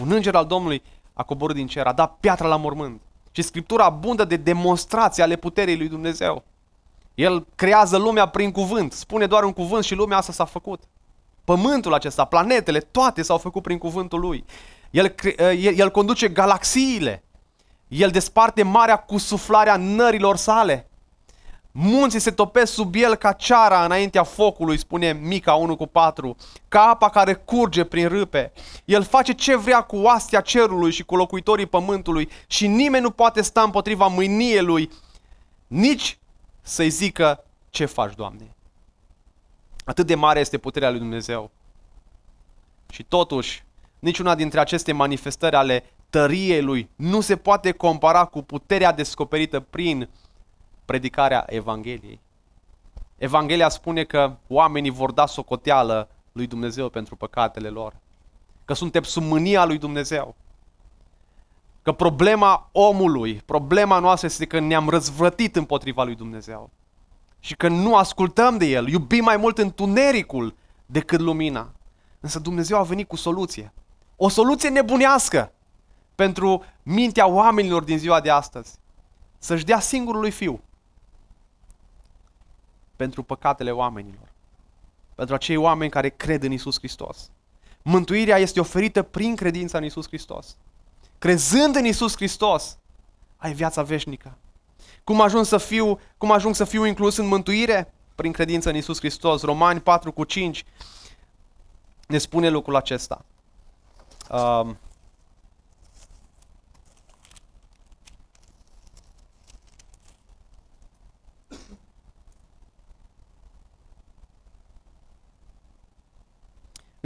Un 0.00 0.12
înger 0.12 0.34
al 0.34 0.46
Domnului 0.46 0.82
a 1.18 1.22
coborât 1.22 1.56
din 1.56 1.66
cer, 1.66 1.86
a 1.86 1.92
dat 1.92 2.16
piatra 2.20 2.48
la 2.48 2.56
mormânt. 2.56 3.00
Și 3.30 3.42
Scriptura 3.42 3.84
abundă 3.84 4.24
de 4.24 4.36
demonstrații 4.36 5.22
ale 5.22 5.36
puterii 5.36 5.76
lui 5.76 5.88
Dumnezeu. 5.88 6.44
El 7.14 7.46
creează 7.54 7.96
lumea 7.96 8.28
prin 8.28 8.50
cuvânt, 8.50 8.92
spune 8.92 9.26
doar 9.26 9.44
un 9.44 9.52
cuvânt 9.52 9.84
și 9.84 9.94
lumea 9.94 10.16
asta 10.16 10.32
s-a 10.32 10.44
făcut. 10.44 10.82
Pământul 11.44 11.94
acesta, 11.94 12.24
planetele, 12.24 12.80
toate 12.80 13.22
s-au 13.22 13.38
făcut 13.38 13.62
prin 13.62 13.78
cuvântul 13.78 14.20
lui. 14.20 14.44
El, 14.90 15.14
el, 15.36 15.78
el 15.78 15.90
conduce 15.90 16.28
galaxiile. 16.28 17.24
El 17.88 18.10
desparte 18.10 18.62
marea 18.62 18.96
cu 18.96 19.18
suflarea 19.18 19.76
nărilor 19.76 20.36
sale. 20.36 20.90
Munții 21.78 22.18
se 22.18 22.30
topesc 22.30 22.72
sub 22.72 22.94
el 22.94 23.14
ca 23.14 23.32
ceara 23.32 23.84
înaintea 23.84 24.22
focului, 24.22 24.78
spune 24.78 25.12
Mica 25.12 25.54
1 25.54 25.76
cu 25.76 25.86
4, 25.86 26.36
ca 26.68 26.80
apa 26.80 27.08
care 27.10 27.34
curge 27.34 27.84
prin 27.84 28.08
râpe. 28.08 28.52
El 28.84 29.02
face 29.02 29.32
ce 29.32 29.56
vrea 29.56 29.80
cu 29.80 29.96
oastea 29.96 30.40
cerului 30.40 30.90
și 30.90 31.04
cu 31.04 31.16
locuitorii 31.16 31.66
pământului 31.66 32.28
și 32.46 32.66
nimeni 32.66 33.02
nu 33.02 33.10
poate 33.10 33.42
sta 33.42 33.62
împotriva 33.62 34.06
mâiniei 34.06 34.62
lui, 34.62 34.90
nici 35.66 36.18
să-i 36.62 36.88
zică 36.88 37.44
ce 37.70 37.84
faci, 37.84 38.14
Doamne. 38.14 38.54
Atât 39.84 40.06
de 40.06 40.14
mare 40.14 40.40
este 40.40 40.58
puterea 40.58 40.90
lui 40.90 40.98
Dumnezeu. 40.98 41.50
Și 42.90 43.02
totuși, 43.02 43.64
niciuna 43.98 44.34
dintre 44.34 44.60
aceste 44.60 44.92
manifestări 44.92 45.56
ale 45.56 45.84
tăriei 46.10 46.62
lui 46.62 46.90
nu 46.96 47.20
se 47.20 47.36
poate 47.36 47.72
compara 47.72 48.24
cu 48.24 48.42
puterea 48.42 48.92
descoperită 48.92 49.60
prin 49.60 50.08
predicarea 50.86 51.44
Evangheliei. 51.48 52.20
Evanghelia 53.16 53.68
spune 53.68 54.04
că 54.04 54.36
oamenii 54.48 54.90
vor 54.90 55.12
da 55.12 55.26
socoteală 55.26 56.08
lui 56.32 56.46
Dumnezeu 56.46 56.88
pentru 56.88 57.16
păcatele 57.16 57.68
lor. 57.68 57.96
Că 58.64 58.74
suntem 58.74 59.02
sub 59.02 59.22
mânia 59.22 59.64
lui 59.64 59.78
Dumnezeu. 59.78 60.34
Că 61.82 61.92
problema 61.92 62.68
omului, 62.72 63.42
problema 63.44 63.98
noastră 63.98 64.26
este 64.26 64.46
că 64.46 64.58
ne-am 64.58 64.88
răzvrătit 64.88 65.56
împotriva 65.56 66.04
lui 66.04 66.14
Dumnezeu. 66.14 66.70
Și 67.40 67.56
că 67.56 67.68
nu 67.68 67.96
ascultăm 67.96 68.56
de 68.58 68.66
El, 68.66 68.88
iubim 68.88 69.24
mai 69.24 69.36
mult 69.36 69.58
întunericul 69.58 70.54
decât 70.86 71.20
lumina. 71.20 71.72
Însă 72.20 72.38
Dumnezeu 72.38 72.78
a 72.78 72.82
venit 72.82 73.08
cu 73.08 73.16
soluție. 73.16 73.72
O 74.16 74.28
soluție 74.28 74.68
nebunească 74.68 75.52
pentru 76.14 76.64
mintea 76.82 77.26
oamenilor 77.26 77.82
din 77.82 77.98
ziua 77.98 78.20
de 78.20 78.30
astăzi. 78.30 78.78
Să-și 79.38 79.64
dea 79.64 79.80
singurului 79.80 80.30
fiu 80.30 80.60
pentru 82.96 83.22
păcatele 83.22 83.70
oamenilor. 83.70 84.28
Pentru 85.14 85.34
acei 85.34 85.56
oameni 85.56 85.90
care 85.90 86.08
cred 86.08 86.42
în 86.42 86.52
Isus 86.52 86.78
Hristos. 86.78 87.30
Mântuirea 87.82 88.38
este 88.38 88.60
oferită 88.60 89.02
prin 89.02 89.36
credința 89.36 89.78
în 89.78 89.84
Isus 89.84 90.06
Hristos. 90.06 90.56
Crezând 91.18 91.76
în 91.76 91.84
Isus 91.84 92.16
Hristos, 92.16 92.78
ai 93.36 93.52
viața 93.52 93.82
veșnică. 93.82 94.36
Cum 95.04 95.20
ajung 95.20 95.44
să 95.44 95.58
fiu, 95.58 96.00
cum 96.18 96.30
ajung 96.30 96.54
să 96.54 96.64
fiu 96.64 96.84
inclus 96.84 97.16
în 97.16 97.26
mântuire? 97.26 97.92
Prin 98.14 98.32
credință 98.32 98.68
în 98.68 98.76
Isus 98.76 98.98
Hristos. 98.98 99.42
Romani 99.42 99.80
4 99.80 100.12
cu 100.12 100.24
5 100.24 100.64
ne 102.06 102.18
spune 102.18 102.48
lucrul 102.48 102.76
acesta. 102.76 103.24
Um, 104.30 104.78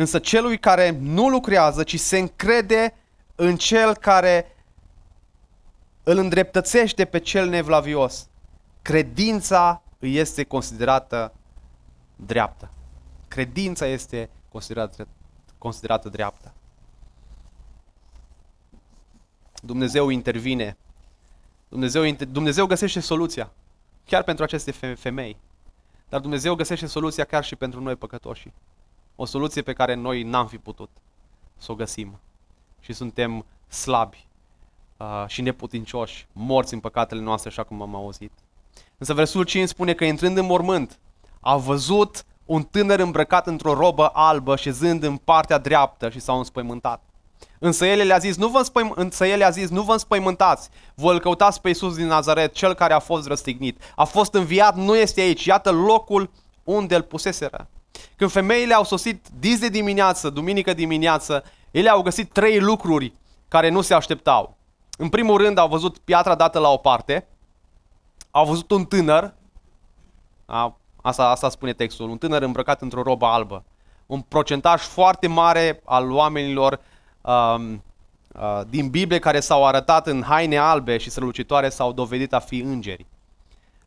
Însă 0.00 0.18
celui 0.18 0.58
care 0.58 0.90
nu 1.00 1.28
lucrează, 1.28 1.82
ci 1.82 1.98
se 1.98 2.18
încrede 2.18 2.94
în 3.34 3.56
cel 3.56 3.94
care 3.94 4.56
îl 6.02 6.18
îndreptățește 6.18 7.04
pe 7.04 7.18
cel 7.18 7.48
nevlavios, 7.48 8.28
credința 8.82 9.82
îi 9.98 10.16
este 10.16 10.44
considerată 10.44 11.32
dreaptă. 12.16 12.70
Credința 13.28 13.86
este 13.86 14.30
considerată, 14.48 15.08
considerată 15.58 16.08
dreaptă. 16.08 16.52
Dumnezeu 19.62 20.08
intervine. 20.08 20.76
Dumnezeu, 21.68 22.10
Dumnezeu 22.12 22.66
găsește 22.66 23.00
soluția. 23.00 23.52
Chiar 24.04 24.22
pentru 24.22 24.44
aceste 24.44 24.70
femei. 24.94 25.36
Dar 26.08 26.20
Dumnezeu 26.20 26.54
găsește 26.54 26.86
soluția 26.86 27.24
chiar 27.24 27.44
și 27.44 27.56
pentru 27.56 27.80
noi 27.80 27.96
păcătoși. 27.96 28.52
O 29.22 29.24
soluție 29.24 29.62
pe 29.62 29.72
care 29.72 29.94
noi 29.94 30.22
n-am 30.22 30.46
fi 30.46 30.58
putut 30.58 30.90
să 31.56 31.72
o 31.72 31.74
găsim. 31.74 32.20
Și 32.80 32.92
suntem 32.92 33.44
slabi 33.68 34.26
uh, 34.96 35.24
și 35.26 35.42
neputincioși, 35.42 36.26
morți 36.32 36.74
în 36.74 36.80
păcatele 36.80 37.20
noastre, 37.20 37.48
așa 37.48 37.62
cum 37.62 37.82
am 37.82 37.94
auzit. 37.94 38.32
Însă 38.98 39.14
versul 39.14 39.44
5 39.44 39.68
spune 39.68 39.94
că 39.94 40.04
intrând 40.04 40.36
în 40.36 40.46
mormânt, 40.46 40.98
a 41.40 41.56
văzut 41.56 42.24
un 42.44 42.62
tânăr 42.62 42.98
îmbrăcat 42.98 43.46
într-o 43.46 43.74
robă 43.74 44.06
albă, 44.06 44.56
șezând 44.56 45.02
în 45.02 45.16
partea 45.16 45.58
dreaptă 45.58 46.10
și 46.10 46.20
s-au 46.20 46.38
înspăimântat. 46.38 47.02
Însă 47.58 47.86
el 47.86 48.06
le-a 48.06 48.18
zis, 48.18 48.36
nu 48.36 48.48
vă 48.48 48.58
înspăim... 48.58 48.92
Însă 48.96 49.26
el 49.26 49.38
le-a 49.38 49.50
zis, 49.50 49.68
nu 49.68 49.82
vă 49.82 49.92
înspăimântați, 49.92 50.68
voi 50.94 51.14
îl 51.14 51.20
căutați 51.20 51.60
pe 51.60 51.68
Iisus 51.68 51.96
din 51.96 52.06
Nazaret, 52.06 52.52
cel 52.52 52.74
care 52.74 52.92
a 52.92 52.98
fost 52.98 53.26
răstignit. 53.26 53.92
A 53.96 54.04
fost 54.04 54.34
înviat, 54.34 54.76
nu 54.76 54.96
este 54.96 55.20
aici, 55.20 55.44
iată 55.44 55.70
locul 55.70 56.30
unde 56.64 56.94
îl 56.94 57.02
puseseră. 57.02 57.68
Când 58.16 58.30
femeile 58.30 58.74
au 58.74 58.84
sosit 58.84 59.26
dis 59.38 59.58
de 59.58 59.68
dimineață, 59.68 60.30
duminică 60.30 60.72
dimineață, 60.72 61.44
ele 61.70 61.88
au 61.88 62.02
găsit 62.02 62.32
trei 62.32 62.60
lucruri 62.60 63.12
care 63.48 63.68
nu 63.68 63.80
se 63.80 63.94
așteptau. 63.94 64.56
În 64.98 65.08
primul 65.08 65.36
rând 65.36 65.58
au 65.58 65.68
văzut 65.68 65.98
piatra 65.98 66.34
dată 66.34 66.58
la 66.58 66.68
o 66.68 66.76
parte, 66.76 67.26
au 68.30 68.46
văzut 68.46 68.70
un 68.70 68.84
tânăr, 68.84 69.34
a, 70.46 70.76
asta, 71.02 71.28
asta 71.28 71.48
spune 71.48 71.72
textul, 71.72 72.08
un 72.08 72.18
tânăr 72.18 72.42
îmbrăcat 72.42 72.80
într-o 72.80 73.02
robă 73.02 73.26
albă. 73.26 73.64
Un 74.06 74.20
procentaj 74.20 74.80
foarte 74.80 75.26
mare 75.26 75.80
al 75.84 76.10
oamenilor 76.10 76.80
um, 77.20 77.82
uh, 78.34 78.60
din 78.68 78.88
Biblie 78.88 79.18
care 79.18 79.40
s-au 79.40 79.66
arătat 79.66 80.06
în 80.06 80.22
haine 80.22 80.56
albe 80.56 80.98
și 80.98 81.10
strălucitoare 81.10 81.68
s-au 81.68 81.92
dovedit 81.92 82.32
a 82.32 82.38
fi 82.38 82.58
îngeri. 82.58 83.06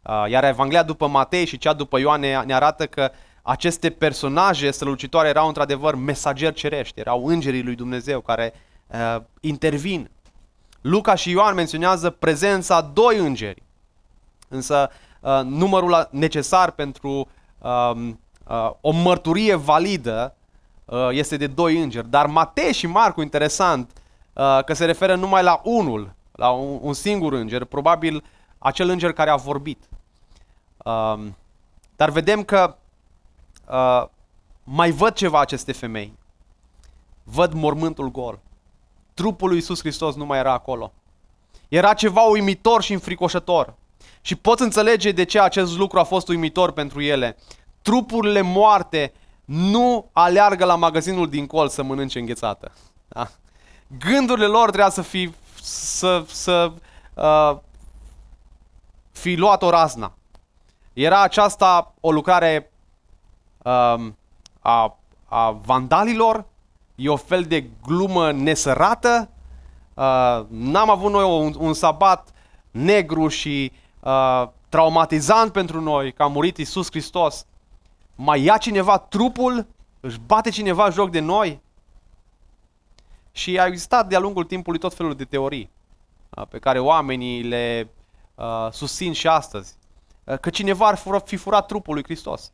Uh, 0.02 0.26
iar 0.30 0.44
Evanghelia 0.44 0.84
după 0.84 1.08
Matei 1.08 1.46
și 1.46 1.58
cea 1.58 1.74
după 1.74 2.00
Ioan 2.00 2.20
ne, 2.20 2.42
ne 2.46 2.54
arată 2.54 2.86
că 2.86 3.12
aceste 3.46 3.90
personaje 3.90 4.72
strălucitoare 4.72 5.28
erau 5.28 5.48
într-adevăr 5.48 5.96
mesageri 5.96 6.56
cerești, 6.56 7.00
erau 7.00 7.26
îngerii 7.26 7.64
lui 7.64 7.76
Dumnezeu 7.76 8.20
care 8.22 8.54
uh, 8.88 9.22
intervin. 9.40 10.10
Luca 10.82 11.16
și 11.16 11.30
Ioan 11.30 11.56
menționează 11.56 12.10
prezența 12.10 12.82
doi 12.82 13.18
îngeri, 13.18 13.64
însă 14.48 14.90
uh, 15.20 15.42
numărul 15.44 16.08
necesar 16.12 16.72
pentru 16.72 17.28
uh, 17.58 17.92
uh, 18.48 18.72
o 18.82 18.92
mărturie 18.92 19.56
validă 19.56 20.36
uh, 20.86 21.10
este 21.12 21.38
de 21.38 21.48
doi 21.48 21.82
îngeri. 21.82 22.10
Dar 22.10 22.26
Matei 22.26 22.74
și 22.74 22.88
Marcu, 22.88 23.22
interesant, 23.22 23.92
uh, 24.34 24.64
că 24.66 24.74
se 24.74 24.86
referă 24.86 25.16
numai 25.16 25.44
la 25.44 25.62
unul, 25.64 26.14
la 26.32 26.50
un, 26.50 26.80
un 26.82 26.94
singur 26.94 27.34
înger, 27.34 27.64
probabil 27.64 28.24
acel 28.58 28.90
înger 28.90 29.14
care 29.14 29.30
a 29.30 29.36
vorbit. 29.36 29.84
Uh, 30.78 31.20
dar 31.96 32.10
vedem 32.10 32.44
că 32.44 32.76
uh, 33.70 34.06
mai 34.64 34.92
văd 34.92 35.14
ceva 35.14 35.40
aceste 35.40 35.72
femei. 35.72 36.18
Văd 37.24 37.54
mormântul 37.54 38.12
gol. 38.12 38.40
Trupul 39.14 39.48
lui 39.48 39.58
Iisus 39.58 39.80
Hristos 39.80 40.16
nu 40.16 40.26
mai 40.26 40.40
era 40.40 40.52
acolo. 40.52 40.94
Era 41.68 41.94
ceva 41.94 42.22
uimitor 42.22 42.82
și 42.82 42.94
înfricoșător. 42.94 43.74
Și 44.22 44.36
poți 44.36 44.62
înțelege 44.62 45.12
de 45.12 45.24
ce 45.24 45.40
acest 45.40 45.78
lucru 45.78 46.00
a 46.00 46.04
fost 46.04 46.28
uimitor 46.28 46.72
pentru 46.72 47.02
ele. 47.02 47.38
Trupurile 47.82 48.42
moarte 48.42 49.14
nu 49.46 50.10
aleargă 50.12 50.66
la 50.66 50.76
magazinul 50.76 51.30
din 51.30 51.48
col 51.48 51.70
să 51.70 51.84
mănânce 51.84 52.20
înghețată. 52.20 52.72
Da? 53.08 53.28
Gândurile 54.00 54.46
lor 54.46 54.66
trebuia 54.66 54.90
să 54.90 55.02
fi, 55.02 55.34
să, 55.62 56.24
să 56.28 56.72
uh, 57.14 57.58
fi 59.12 59.36
luat 59.36 59.64
o 59.64 59.70
razna. 59.70 60.14
Era 60.94 61.22
aceasta 61.22 61.94
o 62.00 62.12
lucrare 62.12 62.72
uh, 62.72 62.73
a, 64.60 64.98
a 65.26 65.52
vandalilor, 65.52 66.46
e 66.96 67.10
o 67.10 67.16
fel 67.16 67.44
de 67.44 67.70
glumă 67.86 68.32
nesărată. 68.32 69.30
Uh, 69.94 70.46
n-am 70.50 70.90
avut 70.90 71.12
noi 71.12 71.24
un, 71.24 71.54
un 71.58 71.74
sabat 71.74 72.34
negru 72.72 73.28
și 73.28 73.72
uh, 74.00 74.48
traumatizant 74.70 75.52
pentru 75.52 75.82
noi, 75.82 76.14
că 76.14 76.24
a 76.24 76.28
murit 76.28 76.58
Isus 76.58 76.90
Hristos. 76.90 77.46
Mai 78.16 78.44
ia 78.44 78.58
cineva 78.58 78.98
trupul? 78.98 79.68
Își 80.00 80.20
bate 80.26 80.50
cineva 80.50 80.90
joc 80.90 81.10
de 81.10 81.20
noi? 81.20 81.62
Și 83.32 83.60
a 83.60 83.66
existat 83.66 84.08
de-a 84.08 84.20
lungul 84.20 84.44
timpului 84.44 84.80
tot 84.80 84.94
felul 84.94 85.16
de 85.16 85.26
teorii 85.26 85.70
uh, 86.30 86.48
pe 86.50 86.60
care 86.60 86.80
oamenii 86.80 87.42
le 87.42 87.90
uh, 88.36 88.68
susțin 88.72 89.14
și 89.14 89.28
astăzi. 89.28 89.76
Uh, 90.24 90.38
că 90.38 90.50
cineva 90.50 90.88
ar 90.88 91.22
fi 91.26 91.36
furat 91.36 91.66
trupul 91.66 91.94
lui 91.94 92.04
Hristos. 92.04 92.52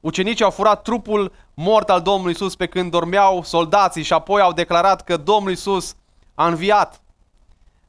Ucenicii 0.00 0.44
au 0.44 0.50
furat 0.50 0.82
trupul 0.82 1.32
mort 1.54 1.90
al 1.90 2.00
Domnului 2.00 2.32
Isus 2.32 2.56
pe 2.56 2.66
când 2.66 2.90
dormeau 2.90 3.42
soldații 3.42 4.02
și 4.02 4.12
apoi 4.12 4.40
au 4.40 4.52
declarat 4.52 5.04
că 5.04 5.16
Domnul 5.16 5.52
Isus 5.52 5.94
a 6.34 6.46
înviat. 6.46 7.00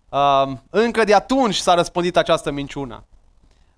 Uh, 0.09 0.51
încă 0.69 1.03
de 1.03 1.13
atunci 1.13 1.55
s-a 1.55 1.73
răspândit 1.73 2.17
această 2.17 2.51
minciună. 2.51 3.03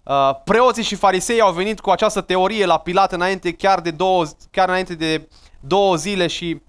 Uh, 0.03 0.31
preoții 0.43 0.83
și 0.83 0.95
farisei 0.95 1.41
au 1.41 1.51
venit 1.51 1.79
cu 1.79 1.89
această 1.89 2.21
teorie 2.21 2.65
la 2.65 2.77
Pilat 2.77 3.11
înainte, 3.11 3.53
chiar, 3.53 3.81
de 3.81 3.91
două, 3.91 4.25
chiar 4.51 4.67
înainte 4.67 4.95
de 4.95 5.27
două 5.59 5.95
zile 5.95 6.27
și 6.27 6.61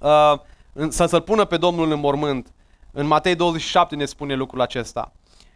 uh, 0.00 0.38
să 0.88 1.06
să-l 1.06 1.20
pună 1.20 1.44
pe 1.44 1.56
Domnul 1.56 1.92
în 1.92 2.00
mormânt. 2.00 2.52
În 2.92 3.06
Matei 3.06 3.34
27 3.34 3.94
ne 3.94 4.04
spune 4.04 4.34
lucrul 4.34 4.60
acesta. 4.60 5.12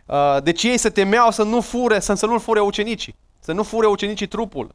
Uh, 0.07 0.37
deci 0.43 0.63
ei 0.63 0.79
se 0.79 0.91
temeau 0.91 1.31
să 1.31 1.43
nu 1.43 1.61
fure, 1.61 2.01
să, 2.01 2.15
să 2.15 2.27
nu 2.27 2.39
fure 2.39 2.61
ucenicii, 2.61 3.17
să 3.39 3.53
nu 3.53 3.63
fure 3.63 3.87
ucenicii 3.87 4.27
trupul. 4.27 4.75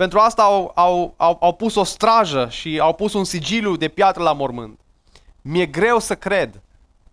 Pentru 0.00 0.18
asta 0.18 0.42
au, 0.42 0.72
au, 0.74 1.14
au, 1.16 1.36
au 1.40 1.52
pus 1.52 1.74
o 1.74 1.84
strajă 1.84 2.48
și 2.48 2.78
au 2.78 2.92
pus 2.94 3.12
un 3.12 3.24
sigiliu 3.24 3.76
de 3.76 3.88
piatră 3.88 4.22
la 4.22 4.32
mormânt. 4.32 4.78
Mi-e 5.42 5.66
greu 5.66 5.98
să 5.98 6.16
cred 6.16 6.60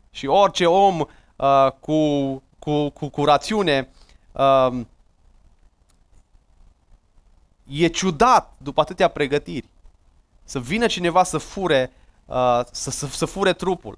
și 0.09 0.25
orice 0.25 0.65
om 0.65 0.99
uh, 0.99 1.71
cu, 1.79 2.31
cu, 2.59 2.89
cu, 2.89 3.09
cu 3.09 3.25
rațiune 3.25 3.89
uh, 4.31 4.79
e 7.67 7.87
ciudat 7.87 8.53
după 8.57 8.81
atâtea 8.81 9.07
pregătiri 9.07 9.67
să 10.43 10.59
vină 10.59 10.85
cineva 10.85 11.23
să 11.23 11.37
fure, 11.37 11.91
uh, 12.25 12.61
să, 12.71 12.91
să, 12.91 13.05
să 13.05 13.25
fure 13.25 13.53
trupul. 13.53 13.97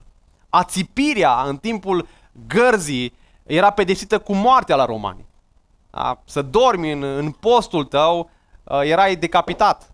Ațipirea 0.49 1.41
în 1.41 1.57
timpul 1.57 2.07
gărzii 2.47 3.13
era 3.43 3.69
pedepsită 3.69 4.19
cu 4.19 4.33
moartea 4.33 4.75
la 4.75 4.85
romani. 4.85 5.25
Da? 5.89 6.21
Să 6.25 6.41
dormi 6.41 6.91
în, 6.91 7.03
în 7.03 7.31
postul 7.31 7.85
tău 7.85 8.19
uh, 8.19 8.37
erai 8.83 9.15
decapitat. 9.15 9.93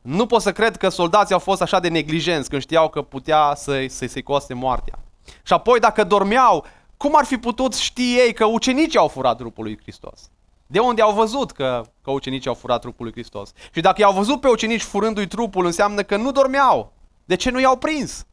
Nu 0.00 0.26
pot 0.26 0.42
să 0.42 0.52
cred 0.52 0.76
că 0.76 0.88
soldații 0.88 1.34
au 1.34 1.40
fost 1.40 1.62
așa 1.62 1.80
de 1.80 1.88
neglijenți 1.88 2.48
când 2.48 2.62
știau 2.62 2.88
că 2.88 3.02
putea 3.02 3.54
să-i, 3.56 3.88
să 3.88 4.06
să 4.06 4.20
coste 4.20 4.54
moartea. 4.54 4.98
Și 5.42 5.52
apoi 5.52 5.78
dacă 5.78 6.04
dormeau, 6.04 6.66
cum 6.96 7.16
ar 7.16 7.24
fi 7.24 7.36
putut 7.36 7.74
ști 7.74 8.16
ei 8.18 8.32
că 8.32 8.44
ucenicii 8.44 8.98
au 8.98 9.08
furat 9.08 9.36
trupul 9.36 9.64
lui 9.64 9.78
Hristos? 9.82 10.30
De 10.66 10.78
unde 10.78 11.02
au 11.02 11.12
văzut 11.12 11.52
că, 11.52 11.84
că 12.02 12.10
ucenicii 12.10 12.48
au 12.48 12.54
furat 12.54 12.80
trupul 12.80 13.04
lui 13.04 13.14
Hristos? 13.14 13.52
Și 13.72 13.80
dacă 13.80 14.00
i-au 14.00 14.12
văzut 14.12 14.40
pe 14.40 14.48
ucenici 14.48 14.82
furându-i 14.82 15.26
trupul, 15.26 15.66
înseamnă 15.66 16.02
că 16.02 16.16
nu 16.16 16.32
dormeau. 16.32 16.92
De 17.24 17.34
ce 17.34 17.50
nu 17.50 17.60
i-au 17.60 17.76
prins? 17.76 18.26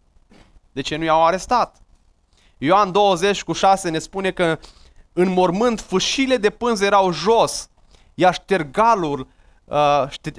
De 0.71 0.81
ce 0.81 0.95
nu 0.95 1.03
i-au 1.03 1.25
arestat? 1.25 1.81
Ioan 2.57 2.91
20 2.91 3.43
cu 3.43 3.51
6 3.51 3.89
ne 3.89 3.99
spune 3.99 4.31
că 4.31 4.59
în 5.13 5.33
mormânt 5.33 5.81
fâșile 5.81 6.37
de 6.37 6.49
pânză 6.49 6.85
erau 6.85 7.11
jos, 7.11 7.69
iar 8.13 8.33
ștergalul, 8.33 9.19
uh, 9.19 9.25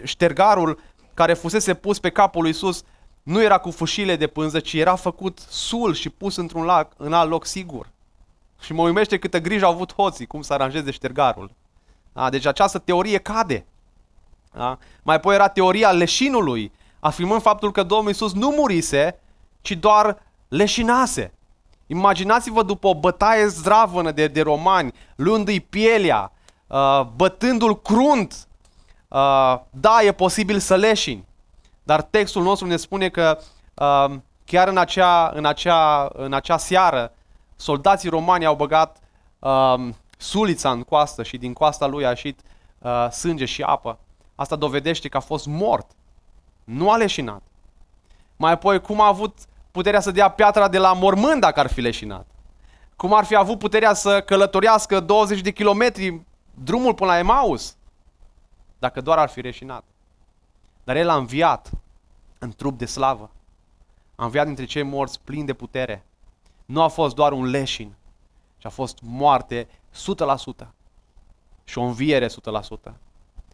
ștergarul 0.03 0.81
care 1.15 1.35
fusese 1.35 1.75
pus 1.75 1.99
pe 1.99 2.11
capul 2.11 2.43
lui 2.43 2.51
Isus 2.51 2.83
nu 3.23 3.43
era 3.43 3.59
cu 3.59 3.71
fâșile 3.71 4.17
de 4.17 4.27
pânză, 4.27 4.61
ci 4.61 4.73
era 4.73 4.95
făcut 4.95 5.39
sul 5.49 5.95
și 5.95 6.11
pus 6.11 6.37
într-un 6.37 6.65
lac, 6.65 6.93
în 6.97 7.13
alt 7.13 7.31
loc 7.31 7.47
sigur. 7.47 7.91
Și 8.61 8.73
mă 8.73 8.83
uimește 8.83 9.19
câtă 9.19 9.39
grijă 9.39 9.65
au 9.65 9.73
avut 9.73 9.95
hoții, 9.95 10.27
cum 10.27 10.43
să 10.43 10.53
aranjeze 10.53 10.91
ștergarul. 10.91 11.51
Da? 12.13 12.31
Deci 12.31 12.47
această 12.47 12.79
teorie 12.79 13.19
cade. 13.19 13.67
Da? 14.53 14.79
Mai 15.03 15.17
apoi 15.17 15.35
era 15.35 15.49
teoria 15.49 15.91
leșinului, 15.91 16.73
afirmând 17.01 17.43
faptul 17.43 17.73
că 17.73 17.83
Domnul 17.83 18.11
Isus 18.11 18.33
nu 18.33 18.49
murise, 18.49 19.21
ci 19.61 19.73
doar 19.73 20.23
leșinase. 20.49 21.33
Imaginați-vă 21.87 22.63
după 22.63 22.87
o 22.87 22.95
bătaie 22.95 23.47
zdravănă 23.47 24.11
de, 24.11 24.27
de 24.27 24.41
romani, 24.41 24.93
luându-i 25.17 25.61
pielea, 25.61 26.33
uh, 26.67 27.03
bătându-l 27.17 27.81
crunt. 27.81 28.46
Uh, 29.09 29.61
da, 29.71 30.03
e 30.03 30.13
posibil 30.13 30.59
să 30.59 30.77
leșini, 30.77 31.25
dar 31.83 32.03
textul 32.03 32.43
nostru 32.43 32.67
ne 32.67 32.77
spune 32.77 33.09
că 33.09 33.39
uh, 33.75 34.15
chiar 34.45 34.69
în 34.69 34.79
acea, 34.79 35.31
în, 35.35 35.45
acea, 35.45 36.11
în 36.13 36.33
acea 36.33 36.57
seară, 36.57 37.13
soldații 37.57 38.09
romani 38.09 38.47
au 38.47 38.55
băgat 38.55 38.97
uh, 39.39 39.89
sulița 40.17 40.71
în 40.71 40.83
coastă 40.83 41.23
și 41.23 41.37
din 41.37 41.53
coasta 41.53 41.87
lui 41.87 42.05
a 42.07 42.09
ieșit 42.09 42.41
uh, 42.79 43.11
sânge 43.11 43.45
și 43.45 43.63
apă. 43.63 43.99
Asta 44.35 44.57
dovedește 44.57 45.09
că 45.09 45.17
a 45.17 45.21
fost 45.21 45.47
mort. 45.47 45.91
Nu 46.65 46.91
a 46.91 46.97
leșinat. 46.97 47.43
Mai 48.37 48.53
apoi, 48.53 48.81
cum 48.81 49.01
a 49.01 49.07
avut 49.07 49.39
puterea 49.71 50.01
să 50.01 50.11
dea 50.11 50.29
piatra 50.29 50.69
de 50.69 50.79
la 50.79 50.93
mormânt 50.93 51.41
dacă 51.41 51.61
ar 51.61 51.73
fi 51.73 51.81
leșinat? 51.81 52.27
Cum 52.97 53.15
ar 53.15 53.25
fi 53.25 53.37
avut 53.37 53.59
puterea 53.59 53.95
să 53.95 54.21
călătorească 54.21 55.01
20 55.01 55.41
de 55.41 55.51
kilometri 55.51 56.21
drumul 56.55 56.95
până 56.95 57.11
la 57.11 57.19
Emaus? 57.19 57.77
Dacă 58.79 59.01
doar 59.01 59.19
ar 59.19 59.29
fi 59.29 59.41
leșinat. 59.41 59.85
Dar 60.85 60.97
el 60.97 61.09
a 61.09 61.17
înviat 61.17 61.71
în 62.39 62.53
trup 62.57 62.79
de 62.79 62.87
slavă. 62.87 63.31
A 64.15 64.25
înviat 64.25 64.47
dintre 64.47 64.65
cei 64.65 64.83
morți 64.83 65.21
plin 65.25 65.45
de 65.45 65.53
putere. 65.53 66.05
Nu 66.65 66.83
a 66.83 66.89
fost 66.89 67.15
doar 67.15 67.33
un 67.33 67.45
leșin, 67.45 67.95
ci 68.59 68.65
a 68.65 68.69
fost 68.69 68.99
moarte 69.03 69.69
100% 70.65 70.67
și 71.65 71.79
o 71.79 71.83
înviere 71.83 72.27
100%. 72.27 72.31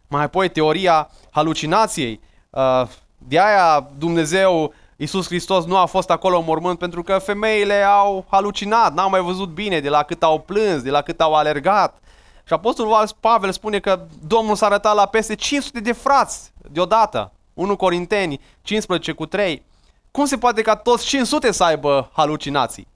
Mai 0.07 0.23
apoi 0.23 0.49
teoria 0.49 1.09
halucinației. 1.31 2.19
Uh, 2.49 2.87
de 3.17 3.39
aia 3.39 3.89
Dumnezeu, 3.97 4.73
Iisus 4.95 5.25
Hristos, 5.25 5.65
nu 5.65 5.77
a 5.77 5.85
fost 5.85 6.09
acolo 6.09 6.37
în 6.37 6.45
mormânt 6.45 6.77
pentru 6.79 7.03
că 7.03 7.17
femeile 7.17 7.81
au 7.81 8.25
halucinat, 8.29 8.93
n-au 8.93 9.09
mai 9.09 9.21
văzut 9.21 9.49
bine 9.49 9.79
de 9.79 9.89
la 9.89 10.03
cât 10.03 10.23
au 10.23 10.39
plâns, 10.39 10.81
de 10.81 10.89
la 10.89 11.01
cât 11.01 11.21
au 11.21 11.33
alergat. 11.33 12.02
Și 12.43 12.53
Apostolul 12.53 13.07
Pavel 13.19 13.51
spune 13.51 13.79
că 13.79 14.05
Domnul 14.27 14.55
s-a 14.55 14.65
arătat 14.65 14.95
la 14.95 15.05
peste 15.05 15.35
500 15.35 15.79
de 15.79 15.91
frați 15.91 16.51
deodată. 16.71 17.31
1 17.53 17.75
Corinteni 17.75 18.39
15 18.61 19.11
cu 19.11 19.25
3. 19.25 19.65
Cum 20.11 20.25
se 20.25 20.37
poate 20.37 20.61
ca 20.61 20.75
toți 20.75 21.05
500 21.05 21.51
să 21.51 21.63
aibă 21.63 22.09
halucinații? 22.13 22.87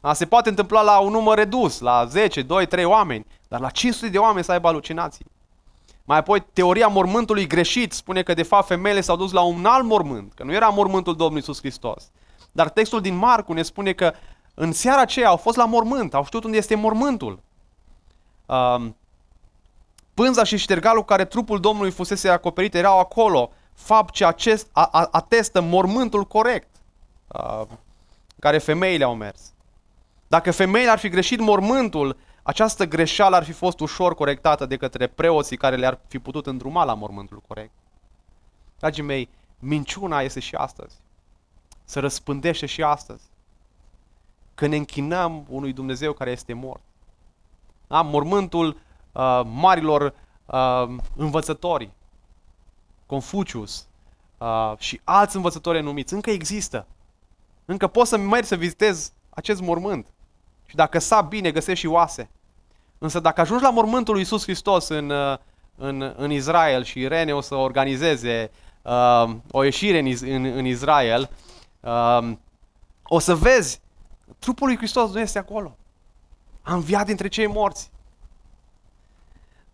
A, 0.00 0.12
se 0.12 0.26
poate 0.26 0.48
întâmpla 0.48 0.82
la 0.82 0.98
un 0.98 1.10
număr 1.10 1.36
redus, 1.36 1.80
la 1.80 2.04
10, 2.04 2.42
2, 2.42 2.66
3 2.66 2.84
oameni, 2.84 3.26
dar 3.48 3.60
la 3.60 3.70
500 3.70 4.08
de 4.08 4.18
oameni 4.18 4.44
să 4.44 4.52
aibă 4.52 4.68
alucinații. 4.68 5.26
Mai 6.04 6.18
apoi, 6.18 6.46
teoria 6.52 6.86
mormântului 6.86 7.46
greșit 7.46 7.92
spune 7.92 8.22
că 8.22 8.34
de 8.34 8.42
fapt 8.42 8.66
femeile 8.66 9.00
s-au 9.00 9.16
dus 9.16 9.32
la 9.32 9.40
un 9.40 9.64
alt 9.64 9.84
mormânt, 9.84 10.32
că 10.32 10.44
nu 10.44 10.52
era 10.52 10.68
mormântul 10.68 11.16
Domnului 11.16 11.42
Iisus 11.46 11.58
Hristos. 11.58 12.10
Dar 12.52 12.68
textul 12.68 13.00
din 13.00 13.16
Marcu 13.16 13.52
ne 13.52 13.62
spune 13.62 13.92
că 13.92 14.12
în 14.54 14.72
seara 14.72 15.00
aceea 15.00 15.28
au 15.28 15.36
fost 15.36 15.56
la 15.56 15.64
mormânt, 15.64 16.14
au 16.14 16.24
știut 16.24 16.44
unde 16.44 16.56
este 16.56 16.74
mormântul. 16.74 17.42
Um, 18.50 18.96
pânza 20.14 20.44
și 20.44 20.56
ștergalul 20.56 21.04
care 21.04 21.24
trupul 21.24 21.60
Domnului 21.60 21.90
fusese 21.90 22.28
acoperit 22.28 22.74
erau 22.74 22.98
acolo, 22.98 23.52
fapt 23.72 24.14
ce 24.14 24.24
acest, 24.24 24.68
a, 24.72 24.88
a, 24.92 25.08
atestă 25.10 25.60
mormântul 25.60 26.24
corect, 26.24 26.68
uh, 27.28 27.62
care 28.38 28.58
femeile 28.58 29.04
au 29.04 29.14
mers. 29.14 29.52
Dacă 30.28 30.50
femeile 30.50 30.90
ar 30.90 30.98
fi 30.98 31.08
greșit 31.08 31.40
mormântul, 31.40 32.16
această 32.42 32.84
greșeală 32.84 33.36
ar 33.36 33.44
fi 33.44 33.52
fost 33.52 33.80
ușor 33.80 34.14
corectată 34.14 34.66
de 34.66 34.76
către 34.76 35.06
preoții 35.06 35.56
care 35.56 35.76
le-ar 35.76 36.00
fi 36.06 36.18
putut 36.18 36.46
îndruma 36.46 36.84
la 36.84 36.94
mormântul 36.94 37.42
corect. 37.46 37.72
Dragii 38.78 39.02
mei, 39.02 39.28
minciuna 39.58 40.20
este 40.20 40.40
și 40.40 40.54
astăzi. 40.54 40.94
Se 41.84 42.00
răspândește 42.00 42.66
și 42.66 42.82
astăzi. 42.82 43.22
Că 44.54 44.66
ne 44.66 44.76
închinăm 44.76 45.46
unui 45.48 45.72
Dumnezeu 45.72 46.12
care 46.12 46.30
este 46.30 46.52
mort. 46.52 46.82
Da? 47.90 48.02
Mormântul 48.02 48.76
uh, 49.12 49.40
marilor 49.44 50.14
uh, 50.46 50.96
învățători, 51.16 51.90
Confucius 53.06 53.86
uh, 54.38 54.72
și 54.78 55.00
alți 55.04 55.36
învățători 55.36 55.82
numiți, 55.82 56.14
încă 56.14 56.30
există. 56.30 56.86
Încă 57.64 57.86
poți 57.86 58.08
să 58.08 58.16
mergi 58.16 58.48
să 58.48 58.56
vizitezi 58.56 59.12
acest 59.30 59.60
mormânt 59.60 60.06
Și 60.66 60.74
dacă 60.74 60.98
sa 60.98 61.20
bine, 61.20 61.50
găsești 61.50 61.80
și 61.80 61.86
oase. 61.86 62.30
Însă 62.98 63.20
dacă 63.20 63.40
ajungi 63.40 63.62
la 63.62 63.70
mormântul 63.70 64.12
lui 64.12 64.22
Iisus 64.22 64.42
Hristos 64.42 64.88
în, 64.88 65.10
uh, 65.10 65.38
în, 65.76 66.14
în 66.16 66.30
Israel 66.30 66.84
și 66.84 67.00
Irene 67.00 67.34
o 67.34 67.40
să 67.40 67.54
organizeze 67.54 68.50
uh, 68.82 69.30
o 69.50 69.62
ieșire 69.62 69.98
în, 69.98 70.16
în, 70.20 70.44
în 70.44 70.64
Israel, 70.64 71.30
uh, 71.80 72.32
o 73.02 73.18
să 73.18 73.34
vezi, 73.34 73.80
trupul 74.38 74.66
lui 74.66 74.76
Hristos 74.76 75.12
nu 75.12 75.20
este 75.20 75.38
acolo. 75.38 75.74
A 76.62 76.74
înviat 76.74 77.06
dintre 77.06 77.28
cei 77.28 77.46
morți. 77.46 77.90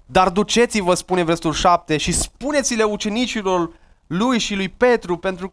Dar 0.06 0.28
duceți-vă, 0.28 0.94
spune 0.94 1.22
versetul 1.22 1.52
7, 1.52 1.96
și 1.96 2.12
spuneți-le 2.12 2.82
ucenicilor 2.82 3.70
lui 4.06 4.38
și 4.38 4.54
lui 4.54 4.68
Petru, 4.68 5.16
pentru, 5.16 5.52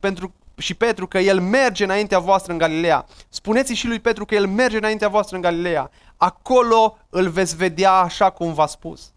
pentru, 0.00 0.34
și 0.56 0.74
Petru 0.74 1.06
că 1.06 1.18
el 1.18 1.40
merge 1.40 1.84
înaintea 1.84 2.18
voastră 2.18 2.52
în 2.52 2.58
Galileea. 2.58 3.06
Spuneți 3.28 3.72
și 3.72 3.86
lui 3.86 4.00
Petru 4.00 4.24
că 4.24 4.34
el 4.34 4.46
merge 4.46 4.76
înaintea 4.76 5.08
voastră 5.08 5.36
în 5.36 5.42
Galileea. 5.42 5.90
Acolo 6.16 6.98
îl 7.10 7.28
veți 7.28 7.56
vedea 7.56 7.92
așa 7.92 8.30
cum 8.30 8.52
v-a 8.52 8.66
spus. 8.66 9.12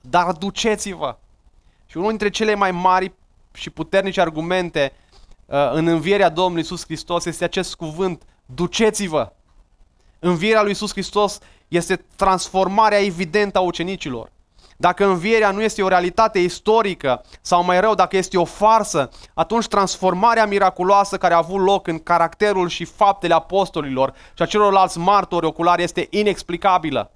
Dar 0.00 0.32
duceți-vă. 0.32 1.16
Și 1.86 1.96
unul 1.96 2.08
dintre 2.08 2.30
cele 2.30 2.54
mai 2.54 2.70
mari 2.70 3.12
și 3.52 3.70
puternice 3.70 4.20
argumente 4.20 4.92
uh, 5.46 5.70
în 5.72 5.86
învierea 5.86 6.28
Domnului 6.28 6.60
Iisus 6.60 6.84
Hristos 6.84 7.24
este 7.24 7.44
acest 7.44 7.74
cuvânt, 7.74 8.22
duceți-vă. 8.46 9.32
Învierea 10.22 10.60
lui 10.60 10.70
Iisus 10.70 10.90
Hristos 10.90 11.38
este 11.68 12.04
transformarea 12.16 13.04
evidentă 13.04 13.58
a 13.58 13.60
ucenicilor. 13.60 14.32
Dacă 14.76 15.04
învierea 15.04 15.50
nu 15.50 15.62
este 15.62 15.82
o 15.82 15.88
realitate 15.88 16.38
istorică 16.38 17.24
sau 17.40 17.64
mai 17.64 17.80
rău, 17.80 17.94
dacă 17.94 18.16
este 18.16 18.38
o 18.38 18.44
farsă, 18.44 19.08
atunci 19.34 19.66
transformarea 19.66 20.46
miraculoasă 20.46 21.16
care 21.16 21.34
a 21.34 21.36
avut 21.36 21.60
loc 21.60 21.86
în 21.86 21.98
caracterul 21.98 22.68
și 22.68 22.84
faptele 22.84 23.34
apostolilor 23.34 24.14
și 24.34 24.42
a 24.42 24.46
celorlalți 24.46 24.98
martori 24.98 25.46
oculari 25.46 25.82
este 25.82 26.06
inexplicabilă. 26.10 27.10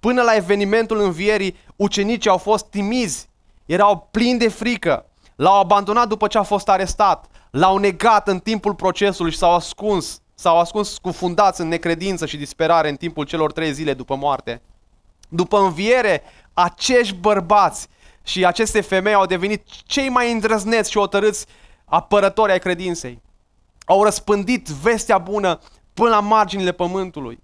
Până 0.00 0.22
la 0.22 0.34
evenimentul 0.34 1.00
învierii, 1.00 1.56
ucenicii 1.76 2.30
au 2.30 2.38
fost 2.38 2.66
timizi, 2.66 3.28
erau 3.66 4.08
plini 4.10 4.38
de 4.38 4.48
frică, 4.48 5.06
l-au 5.36 5.60
abandonat 5.60 6.08
după 6.08 6.26
ce 6.26 6.38
a 6.38 6.42
fost 6.42 6.68
arestat, 6.68 7.26
l-au 7.50 7.76
negat 7.76 8.28
în 8.28 8.38
timpul 8.38 8.74
procesului 8.74 9.30
și 9.30 9.38
s-au 9.38 9.54
ascuns, 9.54 10.20
s-au 10.44 10.58
ascuns 10.58 10.92
scufundați 10.92 11.60
în 11.60 11.68
necredință 11.68 12.26
și 12.26 12.36
disperare 12.36 12.88
în 12.88 12.96
timpul 12.96 13.24
celor 13.24 13.52
trei 13.52 13.72
zile 13.72 13.94
după 13.94 14.16
moarte. 14.16 14.62
După 15.28 15.58
înviere, 15.58 16.22
acești 16.52 17.14
bărbați 17.14 17.88
și 18.22 18.46
aceste 18.46 18.80
femei 18.80 19.14
au 19.14 19.26
devenit 19.26 19.66
cei 19.86 20.08
mai 20.08 20.32
îndrăzneți 20.32 20.90
și 20.90 20.98
otărâți 20.98 21.46
apărători 21.84 22.52
ai 22.52 22.58
credinței. 22.58 23.22
Au 23.84 24.02
răspândit 24.02 24.68
vestea 24.68 25.18
bună 25.18 25.58
până 25.94 26.08
la 26.08 26.20
marginile 26.20 26.72
pământului. 26.72 27.42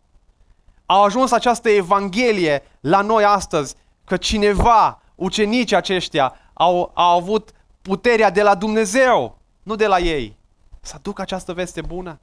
Au 0.86 1.04
ajuns 1.04 1.30
această 1.30 1.68
evanghelie 1.68 2.62
la 2.80 3.00
noi 3.00 3.24
astăzi, 3.24 3.74
că 4.04 4.16
cineva, 4.16 5.02
ucenicii 5.14 5.76
aceștia, 5.76 6.34
au, 6.52 6.90
au 6.94 7.16
avut 7.16 7.50
puterea 7.82 8.30
de 8.30 8.42
la 8.42 8.54
Dumnezeu, 8.54 9.38
nu 9.62 9.74
de 9.74 9.86
la 9.86 9.98
ei, 9.98 10.36
să 10.80 10.94
aducă 10.96 11.22
această 11.22 11.52
veste 11.52 11.80
bună. 11.80 12.20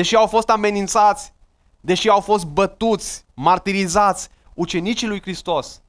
Deși 0.00 0.16
au 0.16 0.26
fost 0.26 0.48
amenințați, 0.50 1.32
deși 1.80 2.08
au 2.08 2.20
fost 2.20 2.44
bătuți, 2.44 3.24
martirizați, 3.34 4.28
ucenicii 4.54 5.06
lui 5.06 5.20
Hristos 5.20 5.80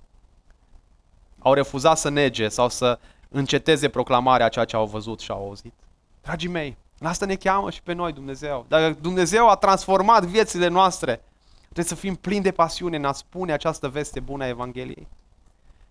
au 1.39 1.54
refuzat 1.54 1.97
să 1.97 2.10
nege 2.10 2.47
sau 2.47 2.69
să 2.69 3.00
înceteze 3.30 3.89
proclamarea 3.89 4.50
ceea 4.50 4.65
ce 4.65 4.76
au 4.76 4.86
văzut 4.86 5.19
și 5.19 5.32
au 5.32 5.38
auzit. 5.45 5.74
Dragii 6.21 6.50
mei, 6.50 6.78
la 6.97 7.10
asta 7.10 7.26
ne 7.26 7.36
cheamă 7.36 7.69
și 7.69 7.82
pe 7.82 7.93
noi 7.93 8.13
Dumnezeu. 8.13 8.65
Dacă 8.67 8.97
Dumnezeu 9.02 9.50
a 9.50 9.56
transformat 9.56 10.24
viețile 10.24 10.67
noastre, 10.67 11.24
trebuie 11.62 11.86
să 11.86 11.95
fim 11.95 12.15
plini 12.15 12.43
de 12.43 12.52
pasiune 12.52 12.95
în 12.95 13.06
a 13.06 13.12
spune 13.12 13.54
această 13.54 13.89
veste 13.89 14.19
bună 14.19 14.43
a 14.43 14.47
Evangheliei. 14.47 15.08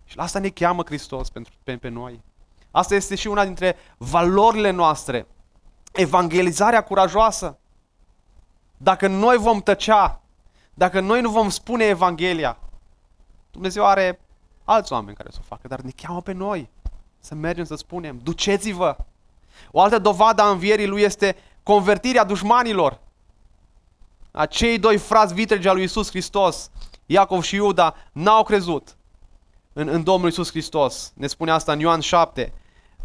Și 0.05 0.17
la 0.17 0.23
asta 0.23 0.39
ne 0.39 0.49
cheamă 0.49 0.83
Hristos 0.85 1.31
pentru, 1.31 1.53
pe, 1.63 1.77
pe 1.77 1.89
noi. 1.89 2.21
Asta 2.71 2.95
este 2.95 3.15
și 3.15 3.27
una 3.27 3.45
dintre 3.45 3.77
valorile 3.97 4.71
noastre. 4.71 5.27
Evangelizarea 5.93 6.81
curajoasă. 6.81 7.55
Dacă 8.83 9.07
noi 9.07 9.37
vom 9.37 9.61
tăcea, 9.61 10.21
dacă 10.75 11.01
noi 11.01 11.21
nu 11.21 11.31
vom 11.31 11.49
spune 11.49 11.85
Evanghelia, 11.85 12.59
Dumnezeu 13.51 13.87
are 13.87 14.21
alți 14.65 14.93
oameni 14.93 15.17
care 15.17 15.29
să 15.33 15.39
o 15.41 15.45
facă, 15.47 15.69
dar 15.69 15.81
ne 15.81 15.91
cheamă 15.97 16.23
pe 16.23 16.33
noi 16.33 16.71
să 17.19 17.35
mergem 17.35 17.65
să 17.65 17.75
spunem, 17.75 18.21
duceți-vă! 18.23 18.97
O 19.71 19.81
altă 19.81 19.99
dovadă 19.99 20.43
a 20.43 20.51
învierii 20.51 20.87
lui 20.87 21.03
este 21.03 21.37
convertirea 21.63 22.25
dușmanilor. 22.25 23.01
Acei 24.31 24.79
doi 24.79 24.99
frați 24.99 25.35
vitregi 25.35 25.69
al 25.69 25.75
lui 25.75 25.85
Isus 25.85 26.09
Hristos, 26.09 26.71
Iacov 27.07 27.43
și 27.43 27.55
Iuda, 27.55 27.95
n-au 28.13 28.43
crezut 28.43 28.97
în, 29.73 29.89
în 29.89 30.03
Domnul 30.03 30.29
Isus 30.29 30.51
Hristos. 30.51 31.13
Ne 31.15 31.27
spune 31.27 31.51
asta 31.51 31.73
în 31.73 31.81
Ioan 31.81 32.01
7. 32.01 32.53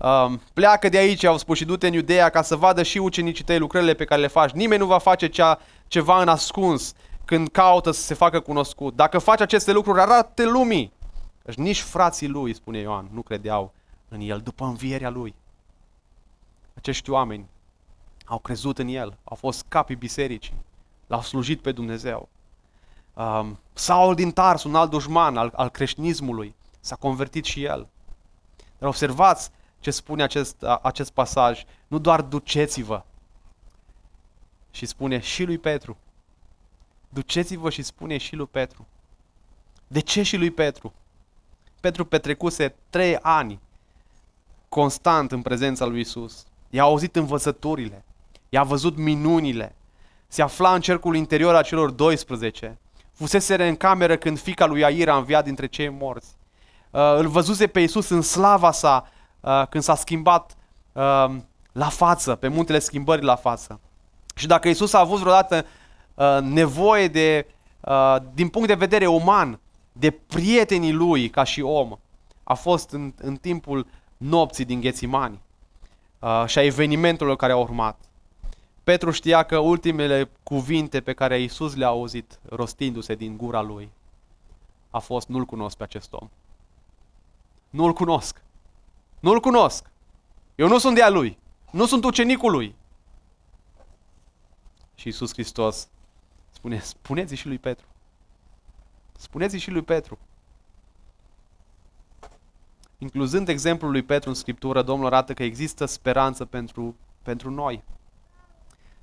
Um, 0.02 0.42
pleacă 0.54 0.90
de 0.90 0.98
aici, 0.98 1.24
au 1.24 1.38
spus 1.38 1.58
și 1.58 1.66
du-te 1.66 1.88
în 1.88 1.94
Iudeea 1.94 2.30
ca 2.30 2.42
să 2.42 2.56
vadă 2.56 2.84
și 2.84 2.98
ucenicii 2.98 3.44
tăi 3.44 3.58
lucrările 3.58 3.94
pe 3.94 4.06
care 4.06 4.22
le 4.22 4.28
faci. 4.28 4.52
Nimeni 4.52 4.82
nu 4.82 4.88
va 4.88 4.98
face 4.98 5.28
cea, 5.28 5.60
ceva 5.88 6.22
în 6.22 6.28
ascuns 6.28 6.94
când 7.26 7.48
caută 7.48 7.92
să 7.92 8.02
se 8.02 8.14
facă 8.14 8.40
cunoscut. 8.40 8.96
Dacă 8.96 9.18
faci 9.18 9.42
aceste 9.42 9.72
lucruri, 9.72 10.00
arată 10.00 10.50
lumii. 10.50 10.94
Deci 11.42 11.56
nici 11.56 11.82
frații 11.82 12.28
lui, 12.28 12.54
spune 12.54 12.80
Ioan, 12.80 13.10
nu 13.12 13.22
credeau 13.22 13.74
în 14.10 14.20
el 14.20 14.40
după 14.40 14.66
învierea 14.66 15.10
lui. 15.10 15.36
Acești 16.74 17.10
oameni 17.10 17.46
au 18.26 18.40
crezut 18.40 18.78
în 18.78 18.88
el, 18.88 19.18
au 19.24 19.36
fost 19.36 19.66
capii 19.68 19.96
bisericii, 19.96 20.54
l-au 21.08 21.22
slujit 21.22 21.62
pe 21.62 21.72
Dumnezeu. 21.72 22.30
Um, 23.14 23.60
Saul 23.74 24.16
din 24.16 24.32
Tars, 24.32 24.64
un 24.64 24.76
alt 24.76 24.90
dușman 24.90 25.38
al, 25.38 25.52
al 25.56 25.70
creștinismului, 25.70 26.56
s-a 26.80 26.96
convertit 26.96 27.46
și 27.46 27.64
el. 27.64 27.88
Dar 28.78 28.90
observați 28.90 29.52
ce 29.86 29.92
spune 29.92 30.24
acest, 30.24 30.64
acest 30.82 31.12
pasaj. 31.12 31.64
Nu 31.88 31.98
doar 31.98 32.22
duceți-vă, 32.22 33.04
și 34.72 34.86
spune 34.86 35.20
și 35.20 35.44
lui 35.44 35.58
Petru. 35.58 35.98
Duceți-vă 37.10 37.70
și 37.70 37.82
spune 37.82 38.18
și 38.18 38.36
lui 38.36 38.46
Petru. 38.46 38.88
De 39.88 40.00
ce 40.00 40.24
și 40.24 40.38
lui 40.38 40.52
Petru? 40.52 40.94
Petru 41.80 42.06
petrecuse 42.06 42.76
trei 42.90 43.18
ani 43.18 43.60
constant 44.70 45.32
în 45.32 45.42
prezența 45.42 45.86
lui 45.86 46.00
Isus. 46.00 46.46
I-a 46.70 46.84
auzit 46.84 47.16
învățăturile, 47.16 48.06
i-a 48.50 48.64
văzut 48.64 48.98
minunile, 48.98 49.76
se 50.28 50.42
afla 50.42 50.74
în 50.74 50.82
cercul 50.82 51.16
interior 51.16 51.56
a 51.56 51.62
celor 51.62 51.90
12, 51.90 52.80
fusese 53.14 53.68
în 53.68 53.76
cameră 53.76 54.18
când 54.18 54.40
fica 54.40 54.66
lui 54.66 54.80
Iair 54.80 55.10
a 55.10 55.18
înviat 55.18 55.44
dintre 55.44 55.66
cei 55.66 55.90
morți. 55.90 56.36
Uh, 56.92 57.16
îl 57.18 57.28
văzuse 57.28 57.68
pe 57.68 57.80
Isus 57.80 58.10
în 58.10 58.22
slava 58.22 58.72
sa 58.72 59.10
uh, 59.46 59.68
când 59.70 59.84
s-a 59.84 59.96
schimbat 59.96 60.58
uh, 60.92 61.36
la 61.72 61.90
față, 61.90 62.36
pe 62.36 62.48
muntele 62.48 62.80
schimbării 62.80 63.26
la 63.26 63.36
față. 63.36 63.80
Și 64.36 64.48
dacă 64.48 64.68
Isus 64.68 64.94
a 64.94 65.00
avut 65.00 65.20
vreodată 65.20 65.66
nevoie 66.42 67.08
de, 67.08 67.46
din 68.34 68.48
punct 68.48 68.68
de 68.68 68.74
vedere 68.74 69.08
uman, 69.08 69.60
de 69.92 70.12
prietenii 70.12 70.92
lui 70.92 71.30
ca 71.30 71.44
și 71.44 71.62
om, 71.62 71.98
a 72.44 72.54
fost 72.54 72.90
în, 72.92 73.14
în 73.18 73.36
timpul 73.36 73.88
nopții 74.18 74.66
din 74.66 74.82
Ghețimani 74.82 75.40
și 76.46 76.58
a 76.58 76.64
evenimentelor 76.64 77.36
care 77.36 77.52
au 77.52 77.62
urmat. 77.62 78.00
Petru 78.84 79.12
știa 79.12 79.44
că 79.44 79.58
ultimele 79.58 80.30
cuvinte 80.44 81.02
pe 81.02 81.14
care 81.14 81.40
Isus 81.40 81.76
le-a 81.76 81.88
auzit 81.88 82.40
rostindu-se 82.50 83.16
din 83.16 83.38
gura 83.38 83.62
lui 83.62 83.90
a 84.96 85.00
fost 85.00 85.28
nu-l 85.28 85.46
cunosc 85.46 85.78
pe 85.78 85.84
acest 85.84 86.14
om. 86.14 86.30
Nu-l 87.70 87.94
cunosc. 87.94 88.42
Nu-l 89.20 89.40
cunosc. 89.40 89.92
Eu 90.56 90.68
nu 90.68 90.78
sunt 90.78 90.96
de 90.96 91.02
a 91.02 91.10
lui. 91.10 91.38
Nu 91.72 91.86
sunt 91.86 92.04
ucenicul 92.04 92.52
lui. 92.52 92.76
Și 94.96 95.08
Isus 95.08 95.34
Hristos 95.34 95.88
spune, 96.52 96.80
spuneți 96.80 97.36
și 97.36 97.48
lui 97.48 97.58
Petru. 97.58 97.86
Spuneți 99.18 99.58
și 99.58 99.72
lui 99.72 99.82
Petru. 99.82 100.18
Incluzând 102.98 103.50
exemplul 103.50 103.92
lui 103.92 104.04
Petru 104.04 104.30
în 104.30 104.36
Scriptură, 104.36 104.82
Domnul 104.82 105.06
arată 105.06 105.34
că 105.34 105.44
există 105.44 105.86
speranță 105.86 106.46
pentru, 106.46 106.96
pentru 107.22 107.50
noi. 107.50 107.84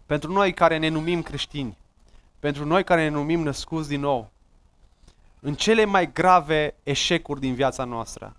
Pentru 0.07 0.33
noi 0.33 0.55
care 0.55 0.77
ne 0.77 0.89
numim 0.89 1.23
creștini. 1.23 1.79
Pentru 2.39 2.65
noi 2.65 2.85
care 2.85 3.03
ne 3.03 3.09
numim 3.09 3.43
născuți 3.43 3.89
din 3.89 4.01
nou. 4.01 4.31
În 5.41 5.55
cele 5.55 5.85
mai 5.85 6.13
grave 6.13 6.75
eșecuri 6.83 7.41
din 7.41 7.55
viața 7.55 7.85
noastră. 7.85 8.37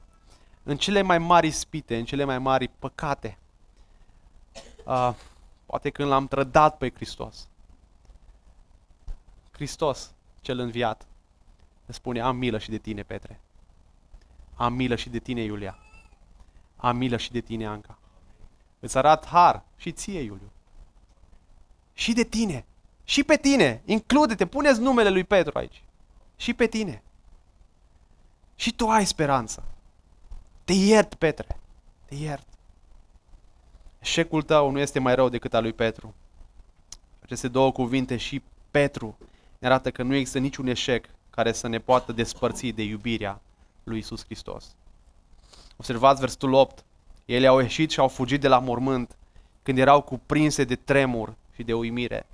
În 0.63 0.77
cele 0.77 1.01
mai 1.01 1.17
mari 1.17 1.51
spite, 1.51 1.97
în 1.97 2.05
cele 2.05 2.23
mai 2.23 2.39
mari 2.39 2.67
păcate. 2.67 3.37
Uh, 4.85 5.13
poate 5.65 5.89
când 5.89 6.09
l-am 6.09 6.27
trădat 6.27 6.77
pe 6.77 6.91
Hristos. 6.95 7.47
Hristos, 9.51 10.13
cel 10.41 10.59
înviat, 10.59 11.07
îmi 11.85 11.95
spune, 11.95 12.21
am 12.21 12.35
milă 12.35 12.57
și 12.57 12.69
de 12.69 12.77
tine, 12.77 13.03
Petre. 13.03 13.41
Am 14.55 14.73
milă 14.73 14.95
și 14.95 15.09
de 15.09 15.19
tine, 15.19 15.41
Iulia. 15.41 15.77
Am 16.75 16.97
milă 16.97 17.17
și 17.17 17.31
de 17.31 17.39
tine, 17.39 17.65
Anca. 17.65 17.97
Îți 18.79 18.97
arat 18.97 19.25
har 19.25 19.63
și 19.75 19.91
ție, 19.91 20.19
Iuliu. 20.19 20.51
Și 21.93 22.13
de 22.13 22.23
tine. 22.23 22.65
Și 23.03 23.23
pe 23.23 23.35
tine, 23.35 23.81
include-te, 23.85 24.45
puneți 24.45 24.79
numele 24.79 25.09
lui 25.09 25.23
Petru 25.23 25.57
aici. 25.57 25.83
Și 26.35 26.53
pe 26.53 26.67
tine. 26.67 27.03
Și 28.55 28.73
tu 28.75 28.89
ai 28.89 29.05
speranță. 29.05 29.63
Te 30.63 30.73
iert, 30.73 31.13
Petre. 31.13 31.59
Te 32.05 32.15
iert. 32.15 32.47
Eșecul 33.99 34.41
tău 34.41 34.71
nu 34.71 34.79
este 34.79 34.99
mai 34.99 35.15
rău 35.15 35.29
decât 35.29 35.53
al 35.53 35.61
lui 35.61 35.73
Petru. 35.73 36.13
Aceste 37.21 37.47
două 37.47 37.71
cuvinte 37.71 38.17
și 38.17 38.41
Petru 38.71 39.17
ne 39.59 39.67
arată 39.67 39.91
că 39.91 40.03
nu 40.03 40.15
există 40.15 40.39
niciun 40.39 40.67
eșec 40.67 41.05
care 41.29 41.51
să 41.51 41.67
ne 41.67 41.79
poată 41.79 42.11
despărți 42.11 42.67
de 42.67 42.83
iubirea 42.83 43.41
lui 43.83 43.97
Isus 43.97 44.23
Hristos. 44.23 44.75
Observați 45.77 46.19
versetul 46.19 46.53
8. 46.53 46.85
Ele 47.25 47.47
au 47.47 47.59
ieșit 47.59 47.91
și 47.91 47.99
au 47.99 48.07
fugit 48.07 48.41
de 48.41 48.47
la 48.47 48.59
mormânt 48.59 49.17
când 49.63 49.77
erau 49.77 50.01
cuprinse 50.01 50.63
de 50.63 50.75
tremur 50.75 51.35
și 51.55 51.63
de 51.63 51.73
uimire. 51.73 52.27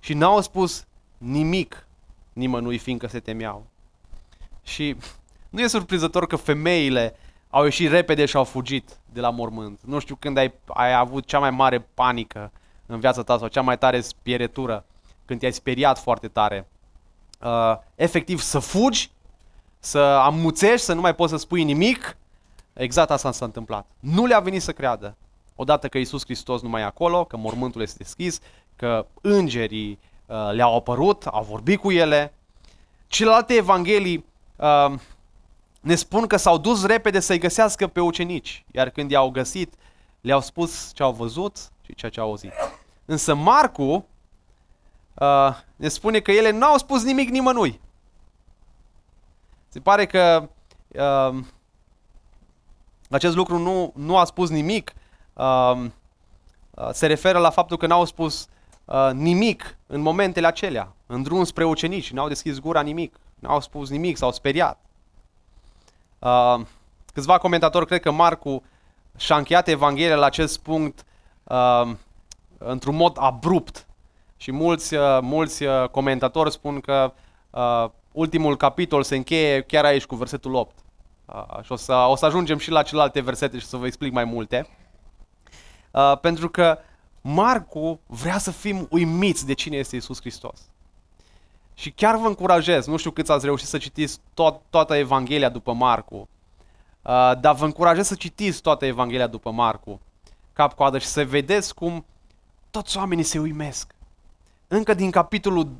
Și 0.00 0.14
n-au 0.14 0.40
spus 0.40 0.86
nimic 1.18 1.86
nimănui, 2.32 2.78
fiindcă 2.78 3.06
se 3.06 3.20
temeau. 3.20 3.66
Și 4.62 4.96
nu 5.50 5.60
e 5.60 5.66
surprinzător 5.66 6.26
că 6.26 6.36
femeile 6.36 7.16
au 7.54 7.64
ieșit 7.64 7.90
repede 7.90 8.24
și 8.24 8.36
au 8.36 8.44
fugit 8.44 8.96
de 9.12 9.20
la 9.20 9.30
mormânt. 9.30 9.80
Nu 9.84 9.98
știu 9.98 10.14
când 10.14 10.36
ai, 10.36 10.52
ai 10.66 10.94
avut 10.94 11.26
cea 11.26 11.38
mai 11.38 11.50
mare 11.50 11.88
panică 11.94 12.52
în 12.86 13.00
viața 13.00 13.22
ta 13.22 13.38
sau 13.38 13.48
cea 13.48 13.60
mai 13.60 13.78
tare 13.78 14.00
spieretură, 14.00 14.84
când 15.24 15.40
te-ai 15.40 15.52
speriat 15.52 15.98
foarte 15.98 16.28
tare. 16.28 16.68
Uh, 17.42 17.76
efectiv 17.94 18.40
să 18.40 18.58
fugi, 18.58 19.10
să 19.78 19.98
amuțești, 19.98 20.84
să 20.84 20.92
nu 20.92 21.00
mai 21.00 21.14
poți 21.14 21.30
să 21.30 21.36
spui 21.36 21.64
nimic. 21.64 22.16
Exact 22.72 23.10
asta 23.10 23.32
s-a 23.32 23.44
întâmplat. 23.44 23.86
Nu 24.00 24.26
le-a 24.26 24.40
venit 24.40 24.62
să 24.62 24.72
creadă. 24.72 25.16
Odată 25.54 25.88
că 25.88 25.98
Isus 25.98 26.24
Hristos 26.24 26.62
nu 26.62 26.68
mai 26.68 26.80
e 26.80 26.84
acolo, 26.84 27.24
că 27.24 27.36
mormântul 27.36 27.82
este 27.82 28.02
deschis, 28.02 28.40
că 28.76 29.06
îngerii 29.20 29.98
uh, 30.26 30.50
le-au 30.52 30.76
apărut, 30.76 31.26
au 31.26 31.42
vorbit 31.42 31.80
cu 31.80 31.90
ele. 31.90 32.34
Celelalte 33.06 33.54
evanghelii 33.54 34.24
uh, 34.56 34.92
ne 35.82 35.94
spun 35.94 36.26
că 36.26 36.36
s-au 36.36 36.58
dus 36.58 36.86
repede 36.86 37.20
să-i 37.20 37.38
găsească 37.38 37.86
pe 37.86 38.00
ucenici, 38.00 38.64
iar 38.70 38.90
când 38.90 39.10
i-au 39.10 39.30
găsit, 39.30 39.74
le-au 40.20 40.40
spus 40.40 40.90
ce 40.94 41.02
au 41.02 41.12
văzut 41.12 41.56
și 41.82 41.94
ceea 41.94 42.10
ce 42.10 42.20
au 42.20 42.28
auzit. 42.28 42.52
Însă 43.04 43.34
Marcu 43.34 44.06
uh, 45.14 45.56
ne 45.76 45.88
spune 45.88 46.20
că 46.20 46.30
ele 46.30 46.50
nu 46.50 46.66
au 46.66 46.78
spus 46.78 47.02
nimic 47.02 47.28
nimănui. 47.28 47.80
Se 49.68 49.80
pare 49.80 50.06
că 50.06 50.48
uh, 50.88 51.38
acest 53.10 53.36
lucru 53.36 53.58
nu, 53.58 53.92
nu 53.96 54.16
a 54.16 54.24
spus 54.24 54.50
nimic. 54.50 54.92
Uh, 55.32 55.84
uh, 56.70 56.88
se 56.92 57.06
referă 57.06 57.38
la 57.38 57.50
faptul 57.50 57.76
că 57.76 57.86
n-au 57.86 58.04
spus 58.04 58.48
uh, 58.84 59.10
nimic 59.12 59.78
în 59.86 60.00
momentele 60.00 60.46
acelea, 60.46 60.94
în 61.06 61.22
drum 61.22 61.44
spre 61.44 61.64
ucenici, 61.64 62.12
n-au 62.12 62.28
deschis 62.28 62.58
gura 62.58 62.80
nimic, 62.80 63.16
n-au 63.38 63.60
spus 63.60 63.90
nimic, 63.90 64.16
s-au 64.16 64.32
speriat. 64.32 64.80
Uh, 66.22 66.60
câțiva 67.12 67.38
comentatori 67.38 67.86
cred 67.86 68.00
că 68.00 68.10
Marcu 68.10 68.62
și-a 69.16 69.36
încheiat 69.36 69.68
Evanghelia 69.68 70.16
la 70.16 70.26
acest 70.26 70.62
punct 70.62 71.04
uh, 71.44 71.90
într-un 72.58 72.96
mod 72.96 73.16
abrupt. 73.20 73.86
Și 74.36 74.52
mulți, 74.52 74.94
uh, 74.94 75.18
mulți 75.20 75.62
uh, 75.62 75.88
comentatori 75.88 76.52
spun 76.52 76.80
că 76.80 77.12
uh, 77.50 77.84
ultimul 78.12 78.56
capitol 78.56 79.02
se 79.02 79.16
încheie 79.16 79.62
chiar 79.62 79.84
aici 79.84 80.04
cu 80.04 80.14
versetul 80.14 80.54
8. 80.54 80.74
Uh, 81.24 81.62
și 81.62 81.72
o 81.72 81.76
să, 81.76 81.94
o 81.94 82.16
să 82.16 82.26
ajungem 82.26 82.58
și 82.58 82.70
la 82.70 82.82
celelalte 82.82 83.20
versete 83.20 83.58
și 83.58 83.66
să 83.66 83.76
vă 83.76 83.86
explic 83.86 84.12
mai 84.12 84.24
multe. 84.24 84.68
Uh, 85.90 86.18
pentru 86.20 86.48
că 86.48 86.78
Marcu 87.20 88.00
vrea 88.06 88.38
să 88.38 88.50
fim 88.50 88.86
uimiți 88.90 89.46
de 89.46 89.52
cine 89.52 89.76
este 89.76 89.96
Isus 89.96 90.20
Hristos. 90.20 90.60
Și 91.74 91.90
chiar 91.90 92.16
vă 92.16 92.26
încurajez, 92.26 92.86
nu 92.86 92.96
știu 92.96 93.10
câți 93.10 93.32
ați 93.32 93.44
reușit 93.44 93.66
să 93.66 93.78
citiți 93.78 94.20
tot, 94.34 94.60
toată 94.70 94.94
Evanghelia 94.94 95.48
după 95.48 95.72
Marcu, 95.72 96.16
uh, 96.16 97.32
dar 97.40 97.54
vă 97.54 97.64
încurajez 97.64 98.06
să 98.06 98.14
citiți 98.14 98.62
toată 98.62 98.86
Evanghelia 98.86 99.26
după 99.26 99.50
Marcu, 99.50 100.00
cap-coadă, 100.52 100.98
și 100.98 101.06
să 101.06 101.24
vedeți 101.24 101.74
cum 101.74 102.04
toți 102.70 102.96
oamenii 102.96 103.24
se 103.24 103.38
uimesc. 103.38 103.94
Încă 104.68 104.94
din 104.94 105.10
capitolul 105.10 105.70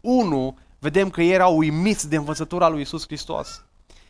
1 0.00 0.58
vedem 0.78 1.10
că 1.10 1.22
ei 1.22 1.32
erau 1.32 1.56
uimiți 1.56 2.08
de 2.08 2.16
învățătura 2.16 2.68
lui 2.68 2.80
Isus 2.80 3.04
Hristos. 3.06 3.64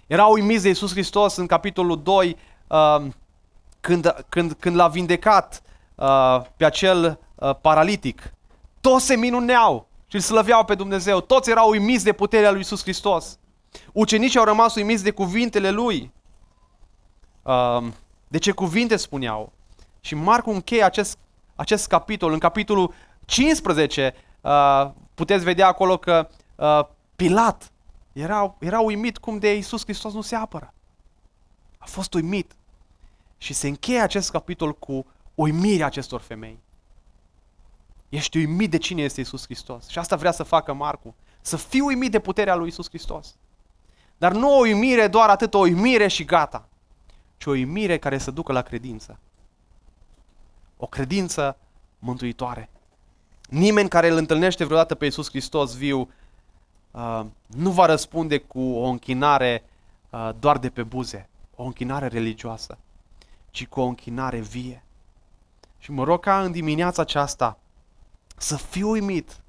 Erau 0.06 0.32
uimiți 0.32 0.62
de 0.62 0.68
Isus 0.68 0.90
Hristos 0.90 1.36
în 1.36 1.46
capitolul 1.46 2.02
2, 2.02 2.36
uh, 2.66 3.06
când, 3.80 4.24
când, 4.28 4.52
când 4.52 4.76
l-a 4.76 4.88
vindecat 4.88 5.62
uh, 5.94 6.42
pe 6.56 6.64
acel 6.64 7.18
uh, 7.34 7.50
paralitic. 7.60 8.32
Toți 8.80 9.04
se 9.04 9.16
minuneau 9.16 9.88
și 10.16 10.22
îl 10.22 10.36
slăveau 10.36 10.64
pe 10.64 10.74
Dumnezeu. 10.74 11.20
Toți 11.20 11.50
erau 11.50 11.70
uimiți 11.70 12.04
de 12.04 12.12
puterea 12.12 12.50
lui 12.50 12.60
Isus 12.60 12.82
Hristos. 12.82 13.38
Ucenicii 13.92 14.38
au 14.38 14.44
rămas 14.44 14.74
uimiți 14.74 15.02
de 15.02 15.10
cuvintele 15.10 15.70
lui. 15.70 16.12
Uh, 17.42 17.86
de 18.28 18.38
ce 18.38 18.50
cuvinte 18.50 18.96
spuneau? 18.96 19.52
Și 20.00 20.14
Marcu 20.14 20.50
încheie 20.50 20.82
acest, 20.82 21.18
acest 21.56 21.86
capitol. 21.86 22.32
În 22.32 22.38
capitolul 22.38 22.94
15 23.24 24.14
uh, 24.40 24.90
puteți 25.14 25.44
vedea 25.44 25.66
acolo 25.66 25.96
că 25.96 26.28
uh, 26.54 26.80
Pilat 27.16 27.72
era, 28.12 28.56
era 28.58 28.80
uimit 28.80 29.18
cum 29.18 29.38
de 29.38 29.56
Isus 29.56 29.82
Hristos 29.82 30.12
nu 30.12 30.20
se 30.20 30.34
apără. 30.34 30.74
A 31.78 31.84
fost 31.86 32.14
uimit. 32.14 32.52
Și 33.38 33.52
se 33.52 33.68
încheie 33.68 34.00
acest 34.00 34.30
capitol 34.30 34.74
cu 34.74 35.06
uimirea 35.34 35.86
acestor 35.86 36.20
femei. 36.20 36.58
Ești 38.16 38.36
uimit 38.36 38.70
de 38.70 38.76
cine 38.76 39.02
este 39.02 39.20
Isus 39.20 39.44
Hristos. 39.44 39.88
Și 39.88 39.98
asta 39.98 40.16
vrea 40.16 40.30
să 40.32 40.42
facă 40.42 40.72
Marcu. 40.72 41.14
Să 41.40 41.56
fii 41.56 41.80
uimit 41.80 42.10
de 42.10 42.18
puterea 42.18 42.54
lui 42.54 42.68
Isus 42.68 42.88
Hristos. 42.88 43.36
Dar 44.18 44.32
nu 44.32 44.56
o 44.56 44.60
uimire 44.60 45.08
doar 45.08 45.28
atât, 45.28 45.54
o 45.54 45.58
uimire 45.58 46.06
și 46.06 46.24
gata. 46.24 46.68
Ci 47.36 47.46
o 47.46 47.50
uimire 47.50 47.98
care 47.98 48.18
să 48.18 48.30
ducă 48.30 48.52
la 48.52 48.62
credință. 48.62 49.18
O 50.76 50.86
credință 50.86 51.56
mântuitoare. 51.98 52.68
Nimeni 53.48 53.88
care 53.88 54.08
îl 54.08 54.16
întâlnește 54.16 54.64
vreodată 54.64 54.94
pe 54.94 55.06
Isus 55.06 55.28
Hristos 55.28 55.76
viu 55.76 56.10
uh, 56.90 57.24
nu 57.46 57.70
va 57.70 57.86
răspunde 57.86 58.38
cu 58.38 58.60
o 58.60 58.86
închinare 58.86 59.64
uh, 60.10 60.30
doar 60.38 60.58
de 60.58 60.68
pe 60.68 60.82
buze, 60.82 61.28
o 61.56 61.64
închinare 61.64 62.06
religioasă, 62.06 62.78
ci 63.50 63.66
cu 63.66 63.80
o 63.80 63.84
închinare 63.84 64.38
vie. 64.38 64.84
Și 65.78 65.90
mă 65.90 66.04
rog 66.04 66.20
ca 66.20 66.42
în 66.42 66.52
dimineața 66.52 67.02
aceasta 67.02 67.58
să 68.36 68.56
fiu 68.56 68.90
uimit 68.90 69.40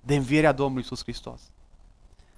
de 0.00 0.16
învierea 0.16 0.52
Domnului 0.52 0.82
Iisus 0.82 1.02
Hristos. 1.02 1.40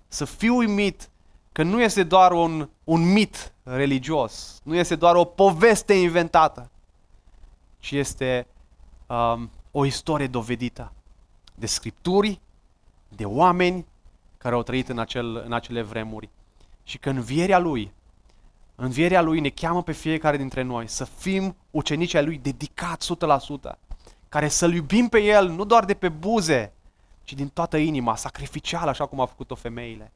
Să 0.09 0.25
fiu 0.25 0.57
uimit 0.57 1.11
că 1.53 1.63
nu 1.63 1.83
este 1.83 2.03
doar 2.03 2.33
un, 2.33 2.69
un 2.85 3.13
mit 3.13 3.53
religios, 3.63 4.61
nu 4.63 4.75
este 4.75 4.97
doar 4.97 5.15
o 5.15 5.25
poveste 5.25 5.95
inventată, 5.95 6.71
ci 7.79 7.91
este 7.91 8.47
um, 9.07 9.51
o 9.71 9.85
istorie 9.85 10.27
dovedită 10.27 10.93
de 11.55 11.67
scripturi, 11.67 12.41
de 13.09 13.25
oameni 13.25 13.87
care 14.39 14.55
au 14.55 14.63
trăit 14.63 14.89
în, 14.89 14.99
acel, 14.99 15.43
în 15.45 15.53
acele 15.53 15.83
vremuri. 15.83 16.31
Și 16.85 16.99
că 16.99 17.11
învierea 17.11 17.59
Lui, 17.59 17.93
învierea 18.75 19.21
Lui 19.21 19.41
ne 19.41 19.49
cheamă 19.49 19.83
pe 19.83 19.93
fiecare 19.93 20.37
dintre 20.37 20.63
noi 20.63 20.89
să 20.89 21.05
fim 21.05 21.57
ucenicii 21.71 22.19
ai 22.19 22.25
Lui 22.25 22.39
dedicați 22.39 23.15
100%, 23.15 23.79
care 24.33 24.49
să-L 24.49 24.75
iubim 24.75 25.09
pe 25.09 25.19
El 25.19 25.49
nu 25.49 25.65
doar 25.65 25.85
de 25.85 25.95
pe 25.95 26.09
buze, 26.09 26.73
ci 27.25 27.33
din 27.33 27.49
toată 27.49 27.77
inima, 27.77 28.17
sacrificial, 28.17 28.89
așa 28.89 29.07
cum 29.07 29.21
au 29.21 29.27
făcut-o 29.27 29.55
femeile. 29.55 30.13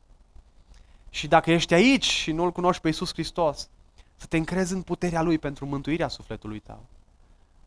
Și 1.10 1.28
dacă 1.28 1.50
ești 1.50 1.74
aici 1.74 2.04
și 2.04 2.32
nu-L 2.32 2.52
cunoști 2.52 2.82
pe 2.82 2.86
Iisus 2.88 3.12
Hristos, 3.12 3.68
să 4.16 4.26
te 4.26 4.36
încrezi 4.36 4.72
în 4.72 4.82
puterea 4.82 5.22
Lui 5.22 5.38
pentru 5.38 5.66
mântuirea 5.66 6.08
sufletului 6.08 6.58
tău. 6.58 6.84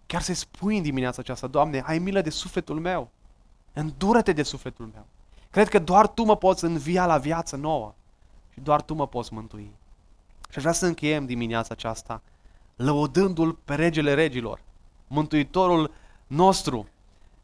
Chiar 0.05 0.21
să-i 0.21 0.33
spui 0.33 0.77
în 0.77 0.83
dimineața 0.83 1.17
aceasta, 1.21 1.47
Doamne, 1.47 1.83
ai 1.85 1.99
milă 1.99 2.21
de 2.21 2.29
sufletul 2.29 2.79
meu. 2.79 3.09
Îndură-te 3.73 4.33
de 4.33 4.43
sufletul 4.43 4.89
meu. 4.93 5.05
Cred 5.49 5.69
că 5.69 5.79
doar 5.79 6.07
Tu 6.07 6.23
mă 6.23 6.37
poți 6.37 6.63
învia 6.63 7.05
la 7.05 7.17
viață 7.17 7.55
nouă 7.55 7.93
și 8.53 8.59
doar 8.59 8.81
Tu 8.81 8.93
mă 8.93 9.07
poți 9.07 9.33
mântui. 9.33 9.71
Și 10.49 10.55
aș 10.55 10.61
vrea 10.61 10.73
să 10.73 10.85
încheiem 10.85 11.25
dimineața 11.25 11.69
aceasta 11.71 12.21
lăudându-L 12.75 13.53
pe 13.65 13.75
Regele 13.75 14.13
Regilor, 14.13 14.61
Mântuitorul 15.07 15.91
nostru, 16.29 16.87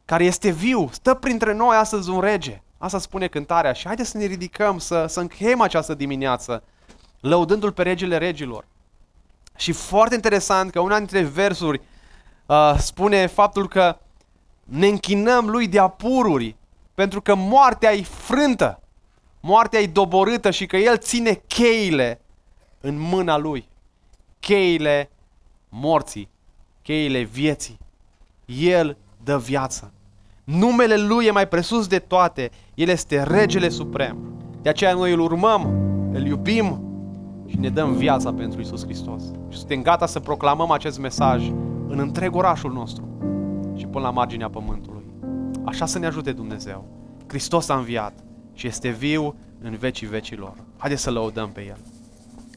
care 0.05 0.23
este 0.23 0.49
viu, 0.49 0.89
stă 0.91 1.13
printre 1.13 1.53
noi 1.53 1.75
astăzi 1.75 2.09
un 2.09 2.19
rege. 2.19 2.61
Asta 2.77 2.99
spune 2.99 3.27
cântarea 3.27 3.73
și 3.73 3.85
haideți 3.85 4.09
să 4.09 4.17
ne 4.17 4.25
ridicăm, 4.25 4.77
să, 4.77 5.05
să 5.07 5.19
încheiem 5.19 5.61
această 5.61 5.93
dimineață, 5.93 6.63
lăudându-L 7.19 7.71
pe 7.71 7.83
Regele 7.83 8.17
Regilor. 8.17 8.65
Și 9.55 9.71
foarte 9.71 10.15
interesant 10.15 10.71
că 10.71 10.79
una 10.79 10.97
dintre 10.97 11.21
versuri 11.21 11.81
uh, 12.45 12.75
spune 12.77 13.25
faptul 13.25 13.67
că 13.67 13.97
ne 14.63 14.87
închinăm 14.87 15.49
Lui 15.49 15.67
de 15.67 15.79
apururi, 15.79 16.55
pentru 16.93 17.21
că 17.21 17.35
moartea 17.35 17.93
e 17.93 18.01
frântă, 18.01 18.81
moartea 19.39 19.79
e 19.79 19.87
doborâtă 19.87 20.51
și 20.51 20.65
că 20.65 20.77
El 20.77 20.97
ține 20.97 21.41
cheile 21.47 22.21
în 22.81 22.99
mâna 22.99 23.37
Lui. 23.37 23.67
Cheile 24.39 25.09
morții, 25.69 26.29
cheile 26.81 27.21
vieții. 27.21 27.79
El 28.45 28.97
dă 29.23 29.37
viață. 29.37 29.91
Numele 30.43 30.97
Lui 30.97 31.25
e 31.25 31.31
mai 31.31 31.47
presus 31.47 31.87
de 31.87 31.99
toate. 31.99 32.49
El 32.73 32.87
este 32.87 33.23
regele 33.23 33.69
suprem. 33.69 34.17
De 34.61 34.69
aceea 34.69 34.93
noi 34.93 35.13
îl 35.13 35.19
urmăm, 35.19 35.67
îl 36.13 36.25
iubim 36.25 36.81
și 37.45 37.57
ne 37.59 37.69
dăm 37.69 37.93
viața 37.93 38.33
pentru 38.33 38.61
Isus 38.61 38.83
Hristos. 38.83 39.23
Și 39.49 39.57
suntem 39.57 39.81
gata 39.81 40.05
să 40.05 40.19
proclamăm 40.19 40.71
acest 40.71 40.99
mesaj 40.99 41.47
în 41.87 41.99
întreg 41.99 42.35
orașul 42.35 42.71
nostru 42.71 43.07
și 43.75 43.85
până 43.85 44.03
la 44.03 44.11
marginea 44.11 44.49
pământului. 44.49 45.03
Așa 45.65 45.85
să 45.85 45.99
ne 45.99 46.05
ajute 46.05 46.31
Dumnezeu. 46.31 46.85
Hristos 47.27 47.69
a 47.69 47.75
înviat 47.75 48.13
și 48.53 48.67
este 48.67 48.89
viu 48.89 49.35
în 49.61 49.75
vecii 49.75 50.07
vecilor. 50.07 50.53
Haideți 50.77 51.01
să 51.01 51.11
lăudăm 51.11 51.49
pe 51.49 51.65
El. 51.67 51.77